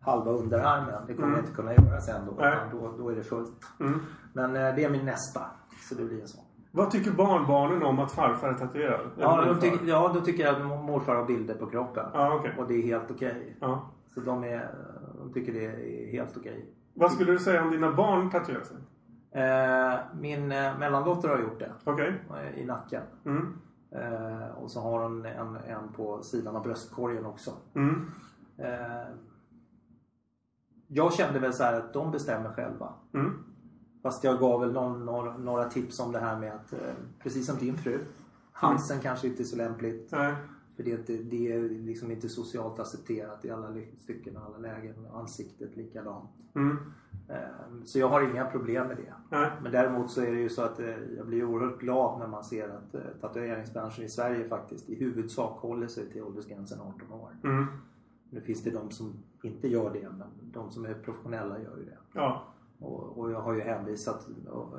[0.01, 1.03] halva underarmen.
[1.07, 1.37] Det kommer Mm.
[1.37, 2.33] jag inte kunna göra sen då.
[2.73, 3.65] Då, då är det fullt.
[3.81, 4.01] Mm.
[4.33, 5.41] Men eh, det är min nästa.
[5.89, 6.45] Så det blir en sån.
[6.73, 9.11] Vad tycker barnbarnen om att farfar är tatuerad?
[9.19, 12.07] Ja, de tycker, ja, då tycker jag att morfar har bilder på kroppen.
[12.15, 12.55] Ja, okej.
[12.59, 13.57] Och det är helt okej.
[13.61, 13.91] Ja.
[14.15, 14.75] Så de, är,
[15.19, 16.75] de tycker det är helt okej.
[16.95, 18.77] Vad skulle du säga om dina barn tatuerar sig?
[19.33, 21.73] Eh, min eh, mellandotter har gjort det.
[21.85, 22.21] Okej.
[22.31, 23.03] eh, I nacken.
[23.25, 23.59] Mm.
[23.91, 27.53] Eh, och så har hon en, en på sidan av bröstkorgen också.
[27.75, 28.11] Mm.
[28.57, 29.09] Eh,
[30.89, 32.93] jag kände väl så att de bestämmer själva.
[33.15, 33.45] Mm.
[34.03, 36.79] Fast jag gav väl någon, några, några tips om det här med att, eh,
[37.23, 37.99] precis som din fru,
[38.53, 40.09] halsen kanske inte är så lämpligt.
[40.13, 40.35] Nej.
[40.77, 43.69] För det är, inte, det är liksom inte socialt accepterat i alla
[44.01, 45.07] stycken och alla lägen.
[45.13, 46.31] Ansiktet likadant.
[46.55, 46.77] Mm.
[47.31, 47.37] Eh,
[47.85, 49.15] Så jag har inga problem med det.
[49.31, 49.51] Nej.
[49.63, 52.45] Men däremot så är det ju så att eh, jag blir oerhört glad när man
[52.45, 57.31] ser att eh, tatueringsbranschen i Sverige faktiskt i huvudsak håller sig till åldersgränsen 18 år.
[57.45, 57.67] Mm.
[58.31, 59.13] Nu finns det de som
[59.43, 61.99] inte gör det men de som är professionella gör ju det.
[62.13, 62.43] Ja.
[62.79, 64.79] Och, och jag har ju hänvisat eh,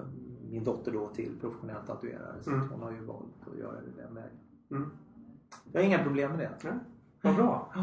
[0.50, 2.70] min dotter då till professionell tatuerare så Mm.
[2.70, 4.38] hon har ju valt att göra det den vägen.
[4.72, 4.90] Mm.
[5.72, 6.52] Jag har inga problem med det.
[6.64, 6.70] Ja.
[7.22, 7.74] Vad bra.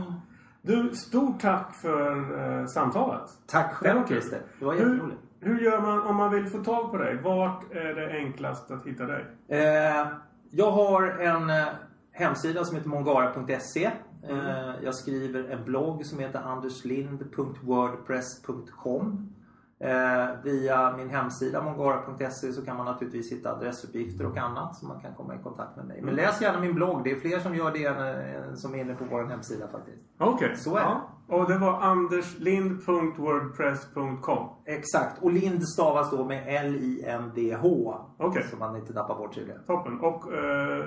[0.69, 2.17] Du, stort tack för
[2.61, 3.31] eh, samtalet.
[3.47, 4.43] Tack själv Christer.
[4.59, 5.21] Det var Hur, jätteroligt.
[5.41, 7.23] hur gör man om man vill få tag på dig?
[7.23, 9.25] Vart är det enklast att hitta dig?
[9.49, 10.07] Eh,
[10.51, 11.67] jag har en eh,
[12.13, 13.91] hemsida som heter mongara.se.
[14.29, 19.33] Eh, jag skriver en blogg som heter anderslind.wordpress.com.
[19.81, 25.01] Eh, via min hemsida mongara.se så kan man naturligtvis hitta adressuppgifter och annat så man
[25.01, 26.03] kan komma i kontakt med mig.
[26.03, 27.05] Men läs gärna min blogg.
[27.05, 29.99] Det är fler som gör det än, eh, som är inne på vår hemsida faktiskt.
[30.19, 30.57] Okej.
[30.57, 30.87] Så är det.
[30.87, 31.09] ja.
[31.37, 34.49] Och det var anderslind.wordpress.com.
[34.65, 35.23] Exakt.
[35.23, 37.95] Och Lind stavas då med L-I-N-D-H.
[38.19, 38.45] Okej.
[38.51, 39.59] Så man inte tappar bort det.
[39.67, 40.01] Toppen.
[40.01, 40.85] Och eh,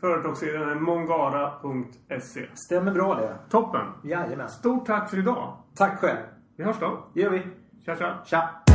[0.00, 2.46] företagssidan är mongara.se.
[2.54, 3.36] Stämmer bra det.
[3.50, 3.86] Toppen.
[4.04, 4.48] Jajamän.
[4.48, 5.56] Stort tack för idag.
[5.74, 6.18] Tack själv.
[6.56, 6.98] Vi hörs då.
[7.14, 7.46] Det gör vi.
[7.86, 8.65] 下下下